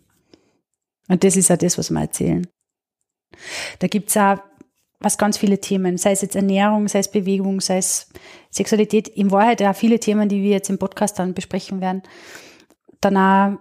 Und 1.08 1.24
das 1.24 1.36
ist 1.36 1.48
ja 1.48 1.56
das, 1.56 1.78
was 1.78 1.90
wir 1.90 2.00
erzählen. 2.00 2.46
Da 3.78 3.86
gibt's 3.86 4.16
auch 4.16 4.38
was 5.00 5.18
ganz 5.18 5.38
viele 5.38 5.60
Themen, 5.60 5.96
sei 5.96 6.12
es 6.12 6.22
jetzt 6.22 6.36
Ernährung, 6.36 6.86
sei 6.88 6.98
es 6.98 7.10
Bewegung, 7.10 7.60
sei 7.60 7.78
es 7.78 8.08
Sexualität. 8.50 9.08
In 9.08 9.30
Wahrheit 9.30 9.60
ja 9.60 9.72
viele 9.72 9.98
Themen, 9.98 10.28
die 10.28 10.42
wir 10.42 10.50
jetzt 10.50 10.70
im 10.70 10.78
Podcast 10.78 11.18
dann 11.18 11.34
besprechen 11.34 11.80
werden. 11.80 12.02
Danach 13.00 13.58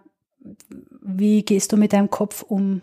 wie 1.01 1.43
gehst 1.43 1.71
du 1.71 1.77
mit 1.77 1.93
deinem 1.93 2.09
Kopf 2.09 2.43
um? 2.43 2.81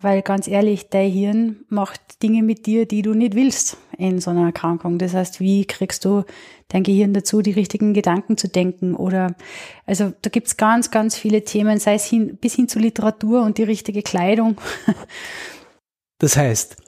Weil 0.00 0.22
ganz 0.22 0.46
ehrlich, 0.46 0.90
dein 0.90 1.10
Hirn 1.10 1.64
macht 1.68 2.22
Dinge 2.22 2.44
mit 2.44 2.66
dir, 2.66 2.86
die 2.86 3.02
du 3.02 3.14
nicht 3.14 3.34
willst 3.34 3.78
in 3.96 4.20
so 4.20 4.30
einer 4.30 4.46
Erkrankung. 4.46 4.98
Das 4.98 5.12
heißt, 5.12 5.40
wie 5.40 5.64
kriegst 5.64 6.04
du 6.04 6.22
dein 6.68 6.84
Gehirn 6.84 7.12
dazu, 7.14 7.42
die 7.42 7.50
richtigen 7.50 7.94
Gedanken 7.94 8.36
zu 8.36 8.48
denken? 8.48 8.94
Oder 8.94 9.34
also 9.86 10.12
da 10.22 10.30
gibt's 10.30 10.56
ganz, 10.56 10.92
ganz 10.92 11.16
viele 11.16 11.42
Themen, 11.42 11.80
sei 11.80 11.94
es 11.94 12.04
hin, 12.04 12.36
bis 12.40 12.54
hin 12.54 12.68
zu 12.68 12.78
Literatur 12.78 13.42
und 13.42 13.58
die 13.58 13.64
richtige 13.64 14.02
Kleidung. 14.02 14.56
Das 16.20 16.36
heißt, 16.36 16.87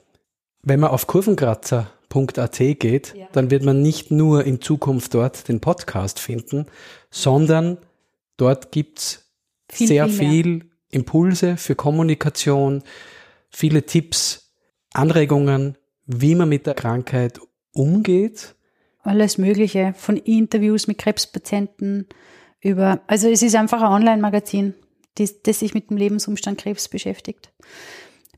wenn 0.63 0.79
man 0.79 0.91
auf 0.91 1.07
kurvenkratzer.at 1.07 2.57
geht, 2.57 3.13
ja. 3.15 3.27
dann 3.31 3.51
wird 3.51 3.63
man 3.63 3.81
nicht 3.81 4.11
nur 4.11 4.45
in 4.45 4.61
Zukunft 4.61 5.13
dort 5.13 5.47
den 5.47 5.59
Podcast 5.59 6.19
finden, 6.19 6.65
sondern 7.09 7.77
Dort 8.41 8.71
gibt's 8.71 9.31
viel, 9.69 9.87
sehr 9.87 10.07
viel, 10.07 10.17
viel 10.17 10.65
Impulse 10.89 11.57
für 11.57 11.75
Kommunikation, 11.75 12.81
viele 13.51 13.85
Tipps, 13.85 14.55
Anregungen, 14.93 15.77
wie 16.07 16.33
man 16.33 16.49
mit 16.49 16.65
der 16.65 16.73
Krankheit 16.73 17.39
umgeht. 17.71 18.55
Alles 19.03 19.37
Mögliche, 19.37 19.93
von 19.95 20.17
Interviews 20.17 20.87
mit 20.87 20.97
Krebspatienten 20.97 22.07
über, 22.61 23.01
also 23.05 23.29
es 23.29 23.43
ist 23.43 23.53
einfach 23.53 23.83
ein 23.83 23.91
Online-Magazin, 23.91 24.73
das, 25.19 25.43
das 25.43 25.59
sich 25.59 25.75
mit 25.75 25.91
dem 25.91 25.97
Lebensumstand 25.97 26.59
Krebs 26.59 26.87
beschäftigt. 26.89 27.53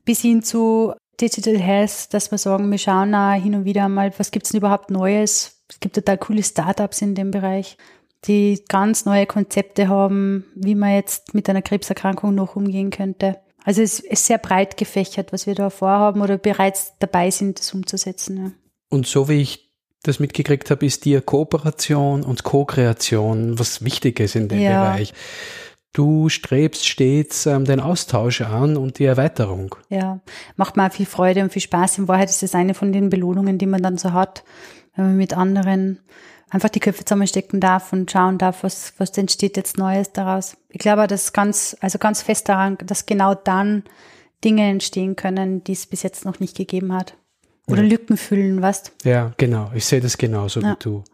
Bis 0.04 0.20
hin 0.20 0.42
zu 0.42 0.92
Digital 1.20 1.58
Health, 1.58 2.12
dass 2.12 2.30
wir 2.30 2.38
sagen, 2.38 2.70
wir 2.70 2.78
schauen 2.78 3.14
auch 3.14 3.34
hin 3.34 3.54
und 3.54 3.64
wieder 3.64 3.88
mal, 3.88 4.12
was 4.18 4.30
gibt's 4.30 4.50
denn 4.50 4.58
überhaupt 4.58 4.90
Neues? 4.90 5.62
Es 5.68 5.80
gibt 5.80 5.94
total 5.94 6.18
coole 6.18 6.42
Startups 6.42 7.02
in 7.02 7.14
dem 7.14 7.30
Bereich, 7.30 7.76
die 8.24 8.62
ganz 8.68 9.04
neue 9.04 9.26
Konzepte 9.26 9.88
haben, 9.88 10.44
wie 10.54 10.74
man 10.74 10.94
jetzt 10.94 11.34
mit 11.34 11.48
einer 11.48 11.62
Krebserkrankung 11.62 12.34
noch 12.34 12.56
umgehen 12.56 12.90
könnte. 12.90 13.38
Also 13.64 13.80
es 13.80 13.98
ist 13.98 14.26
sehr 14.26 14.38
breit 14.38 14.76
gefächert, 14.76 15.32
was 15.32 15.46
wir 15.46 15.54
da 15.54 15.70
vorhaben 15.70 16.20
oder 16.20 16.36
bereits 16.36 16.92
dabei 16.98 17.30
sind, 17.30 17.58
das 17.58 17.72
umzusetzen. 17.72 18.36
Ja. 18.36 18.52
Und 18.90 19.06
so 19.06 19.28
wie 19.28 19.40
ich 19.40 19.70
das 20.02 20.20
mitgekriegt 20.20 20.70
habe, 20.70 20.84
ist 20.84 21.06
dir 21.06 21.22
Kooperation 21.22 22.22
und 22.22 22.44
Co-Kreation 22.44 23.58
was 23.58 23.82
Wichtiges 23.82 24.34
in 24.34 24.48
dem 24.48 24.60
ja. 24.60 24.84
Bereich. 24.84 25.14
Du 25.94 26.28
strebst 26.28 26.86
stets 26.88 27.46
ähm, 27.46 27.64
den 27.64 27.78
Austausch 27.78 28.40
an 28.40 28.76
und 28.76 28.98
die 28.98 29.04
Erweiterung. 29.04 29.76
Ja, 29.88 30.18
macht 30.56 30.76
mir 30.76 30.88
auch 30.88 30.92
viel 30.92 31.06
Freude 31.06 31.42
und 31.42 31.52
viel 31.52 31.62
Spaß. 31.62 31.98
In 31.98 32.08
Wahrheit 32.08 32.28
ist 32.28 32.42
es 32.42 32.56
eine 32.56 32.74
von 32.74 32.92
den 32.92 33.10
Belohnungen, 33.10 33.58
die 33.58 33.66
man 33.66 33.80
dann 33.80 33.96
so 33.96 34.12
hat, 34.12 34.42
wenn 34.96 35.06
man 35.06 35.16
mit 35.16 35.36
anderen 35.36 36.00
einfach 36.50 36.68
die 36.68 36.80
Köpfe 36.80 37.04
zusammenstecken 37.04 37.60
darf 37.60 37.92
und 37.92 38.10
schauen 38.10 38.38
darf, 38.38 38.64
was, 38.64 38.92
was 38.98 39.16
entsteht 39.16 39.56
jetzt 39.56 39.78
Neues 39.78 40.12
daraus. 40.12 40.56
Ich 40.68 40.80
glaube, 40.80 41.06
das 41.06 41.32
ganz, 41.32 41.76
also 41.80 41.98
ganz 41.98 42.22
fest 42.22 42.48
daran, 42.48 42.76
dass 42.84 43.06
genau 43.06 43.36
dann 43.36 43.84
Dinge 44.44 44.68
entstehen 44.68 45.14
können, 45.14 45.62
die 45.62 45.72
es 45.72 45.86
bis 45.86 46.02
jetzt 46.02 46.24
noch 46.24 46.40
nicht 46.40 46.56
gegeben 46.56 46.92
hat. 46.92 47.14
Oder 47.68 47.82
ja. 47.82 47.88
Lücken 47.88 48.16
füllen, 48.16 48.60
weißt 48.60 48.92
Ja, 49.04 49.32
genau. 49.36 49.70
Ich 49.76 49.84
sehe 49.84 50.00
das 50.00 50.18
genauso 50.18 50.60
ja. 50.60 50.72
wie 50.72 50.76
du. 50.80 51.04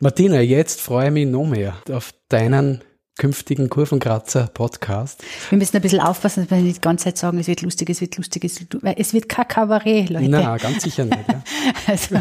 Martina, 0.00 0.40
jetzt 0.40 0.80
freue 0.80 1.08
ich 1.08 1.12
mich 1.12 1.26
noch 1.26 1.46
mehr 1.46 1.76
auf 1.90 2.14
deinen 2.30 2.82
künftigen 3.16 3.70
Kurvenkratzer-Podcast. 3.70 5.24
Wir 5.48 5.58
müssen 5.58 5.76
ein 5.76 5.82
bisschen 5.82 6.00
aufpassen, 6.00 6.42
dass 6.42 6.50
wir 6.50 6.62
nicht 6.62 6.76
die 6.76 6.80
ganze 6.80 7.04
Zeit 7.04 7.18
sagen, 7.18 7.38
es 7.38 7.46
wird 7.48 7.62
lustig, 7.62 7.88
es 7.90 8.00
wird 8.00 8.16
lustig, 8.16 8.44
es 8.44 8.60
wird, 8.60 8.98
es 8.98 9.14
wird 9.14 9.28
kein 9.28 9.48
Kabarett, 9.48 10.10
Leute. 10.10 10.28
Nein, 10.28 10.58
ganz 10.58 10.82
sicher 10.82 11.06
nicht. 11.06 11.26
Ja. 11.26 11.42
also, 11.86 12.16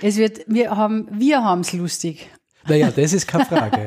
es 0.00 0.16
wird, 0.16 0.40
wir 0.46 0.70
haben, 0.76 1.08
wir 1.10 1.42
haben 1.42 1.62
es 1.62 1.72
lustig. 1.72 2.30
Naja, 2.68 2.90
das 2.94 3.12
ist 3.12 3.26
keine 3.26 3.46
Frage. 3.46 3.86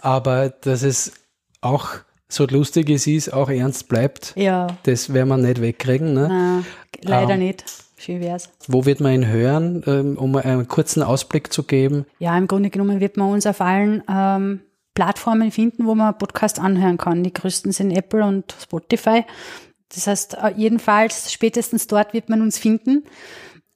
Aber 0.00 0.48
dass 0.48 0.82
es 0.82 1.12
auch 1.60 1.88
so 2.28 2.46
lustig 2.46 2.90
es 2.90 3.06
ist, 3.06 3.32
auch 3.32 3.48
ernst 3.48 3.88
bleibt, 3.88 4.32
ja. 4.36 4.68
das 4.84 5.12
werden 5.12 5.28
wir 5.28 5.36
nicht 5.36 5.60
wegkriegen. 5.60 6.14
Ne? 6.14 6.28
Nein, 6.28 6.66
leider 7.02 7.34
ähm, 7.34 7.40
nicht. 7.40 7.64
Schön 7.96 8.20
wär's. 8.20 8.48
Wo 8.66 8.86
wird 8.86 9.00
man 9.00 9.12
ihn 9.12 9.26
hören, 9.26 9.82
ähm, 9.86 10.16
um 10.16 10.34
einen 10.36 10.66
kurzen 10.68 11.02
Ausblick 11.02 11.52
zu 11.52 11.64
geben? 11.64 12.06
Ja, 12.18 12.36
im 12.38 12.48
Grunde 12.48 12.70
genommen 12.70 12.98
wird 12.98 13.18
man 13.18 13.30
uns 13.30 13.46
auf 13.46 13.60
allen 13.60 14.02
ähm, 14.08 14.60
Plattformen 15.00 15.50
finden, 15.50 15.86
wo 15.86 15.94
man 15.94 16.18
Podcast 16.18 16.60
anhören 16.60 16.98
kann. 16.98 17.24
Die 17.24 17.32
größten 17.32 17.72
sind 17.72 17.90
Apple 17.90 18.22
und 18.22 18.54
Spotify. 18.60 19.24
Das 19.94 20.06
heißt, 20.06 20.34
äh, 20.34 20.52
jedenfalls 20.54 21.32
spätestens 21.32 21.86
dort 21.86 22.12
wird 22.12 22.28
man 22.28 22.42
uns 22.42 22.58
finden. 22.58 23.04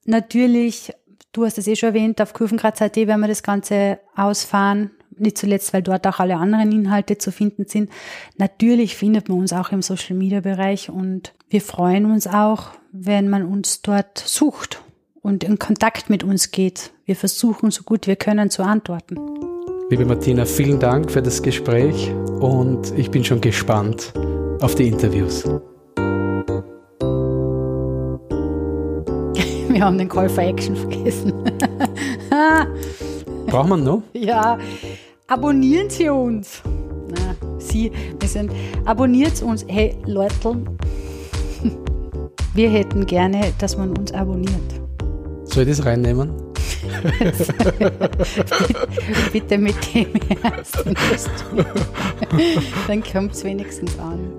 Natürlich, 0.05 0.93
du 1.33 1.47
hast 1.47 1.57
es 1.57 1.67
eh 1.67 1.77
schon 1.77 1.89
erwähnt, 1.89 2.21
auf 2.21 2.35
Kurvenkratz.at 2.35 2.95
werden 2.97 3.23
wir 3.23 3.29
das 3.29 3.43
Ganze 3.43 4.01
ausfahren. 4.15 4.91
Nicht 5.17 5.39
zuletzt, 5.39 5.73
weil 5.73 5.81
dort 5.81 6.07
auch 6.07 6.21
alle 6.21 6.37
anderen 6.37 6.71
Inhalte 6.73 7.17
zu 7.17 7.33
finden 7.33 7.65
sind. 7.69 7.89
Natürlich 8.37 8.95
findet 8.95 9.31
man 9.31 9.39
uns 9.39 9.55
auch 9.55 9.73
im 9.73 9.81
Social 9.81 10.17
Media 10.17 10.41
Bereich 10.41 10.91
und 10.91 11.33
wir 11.49 11.63
freuen 11.63 12.05
uns 12.05 12.27
auch, 12.27 12.73
wenn 12.93 13.31
man 13.31 13.47
uns 13.47 13.81
dort 13.81 14.19
sucht 14.19 14.83
und 15.23 15.43
in 15.43 15.59
Kontakt 15.59 16.11
mit 16.11 16.23
uns 16.23 16.51
geht. 16.51 16.93
Wir 17.07 17.17
versuchen 17.17 17.71
so 17.71 17.83
gut 17.83 18.07
wir 18.07 18.17
können 18.17 18.51
zu 18.51 18.63
antworten. 18.63 19.54
Liebe 19.91 20.07
Martina, 20.07 20.47
vielen 20.47 20.81
Dank 20.81 21.11
für 21.11 21.21
das 21.21 21.43
Gespräch 21.43 22.11
und 22.41 22.97
ich 22.97 23.11
bin 23.11 23.23
schon 23.23 23.43
gespannt 23.43 24.15
auf 24.63 24.75
die 24.75 24.89
Interviews. 24.89 25.45
Wir 29.69 29.85
haben 29.85 29.99
den 29.99 30.09
Call 30.09 30.31
for 30.31 30.43
Action 30.43 30.75
vergessen. 30.75 31.35
Braucht 33.47 33.69
man 33.69 33.85
noch? 33.85 34.01
Ja, 34.15 34.57
abonnieren 35.27 35.91
Sie 35.91 36.09
uns. 36.09 36.63
Na, 37.11 37.37
Sie, 37.59 37.93
wir 38.19 38.29
sind, 38.29 38.53
abonniert 38.87 39.43
uns. 39.43 39.67
Hey, 39.69 39.99
Leute, 40.07 40.57
wir 42.55 42.71
hätten 42.71 43.05
gerne, 43.05 43.53
dass 43.59 43.77
man 43.77 43.95
uns 43.99 44.15
abonniert. 44.15 44.81
Soll 45.45 45.65
ich 45.65 45.77
das 45.77 45.85
reinnehmen? 45.85 46.31
Bitte 49.33 49.59
mit 49.59 49.77
dem 49.95 50.09
ersten 50.43 50.95
Dann 52.87 53.03
kommt 53.03 53.33
es 53.33 53.45
wenigstens 53.45 53.99
an. 53.99 54.33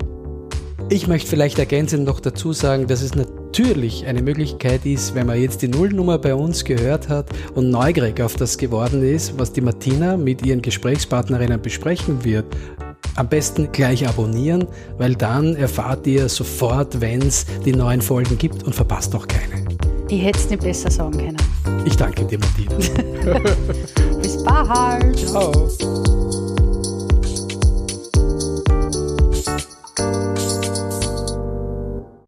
Ich 0.89 1.07
möchte 1.07 1.27
vielleicht 1.27 1.57
ergänzend 1.57 2.05
noch 2.05 2.19
dazu 2.19 2.53
sagen, 2.53 2.85
dass 2.85 3.01
es 3.01 3.15
natürlich 3.15 4.05
eine 4.05 4.21
Möglichkeit 4.21 4.85
ist, 4.85 5.15
wenn 5.15 5.25
man 5.25 5.41
jetzt 5.41 5.63
die 5.63 5.67
Nullnummer 5.67 6.19
bei 6.19 6.35
uns 6.35 6.63
gehört 6.63 7.09
hat 7.09 7.27
und 7.55 7.71
neugierig 7.71 8.21
auf 8.21 8.35
das 8.35 8.57
geworden 8.57 9.03
ist, 9.03 9.39
was 9.39 9.51
die 9.51 9.61
Martina 9.61 10.15
mit 10.15 10.45
ihren 10.45 10.61
Gesprächspartnerinnen 10.61 11.59
besprechen 11.59 12.23
wird, 12.23 12.45
am 13.15 13.29
besten 13.29 13.71
gleich 13.71 14.07
abonnieren, 14.07 14.67
weil 14.97 15.15
dann 15.15 15.55
erfahrt 15.55 16.05
ihr 16.05 16.29
sofort, 16.29 17.01
wenn 17.01 17.23
es 17.23 17.47
die 17.65 17.71
neuen 17.71 18.01
Folgen 18.01 18.37
gibt 18.37 18.63
und 18.63 18.75
verpasst 18.75 19.15
auch 19.15 19.27
keine. 19.27 19.74
Ich 20.07 20.23
hätte 20.23 20.39
es 20.39 20.49
nicht 20.49 20.61
besser 20.61 20.91
sagen 20.91 21.17
können. 21.17 21.37
Ich 21.85 21.97
danke 21.97 22.25
dir, 22.25 22.37
Martina. 22.39 22.77
Bis 24.21 24.43
bald. 24.43 25.17
Ciao. 25.17 26.24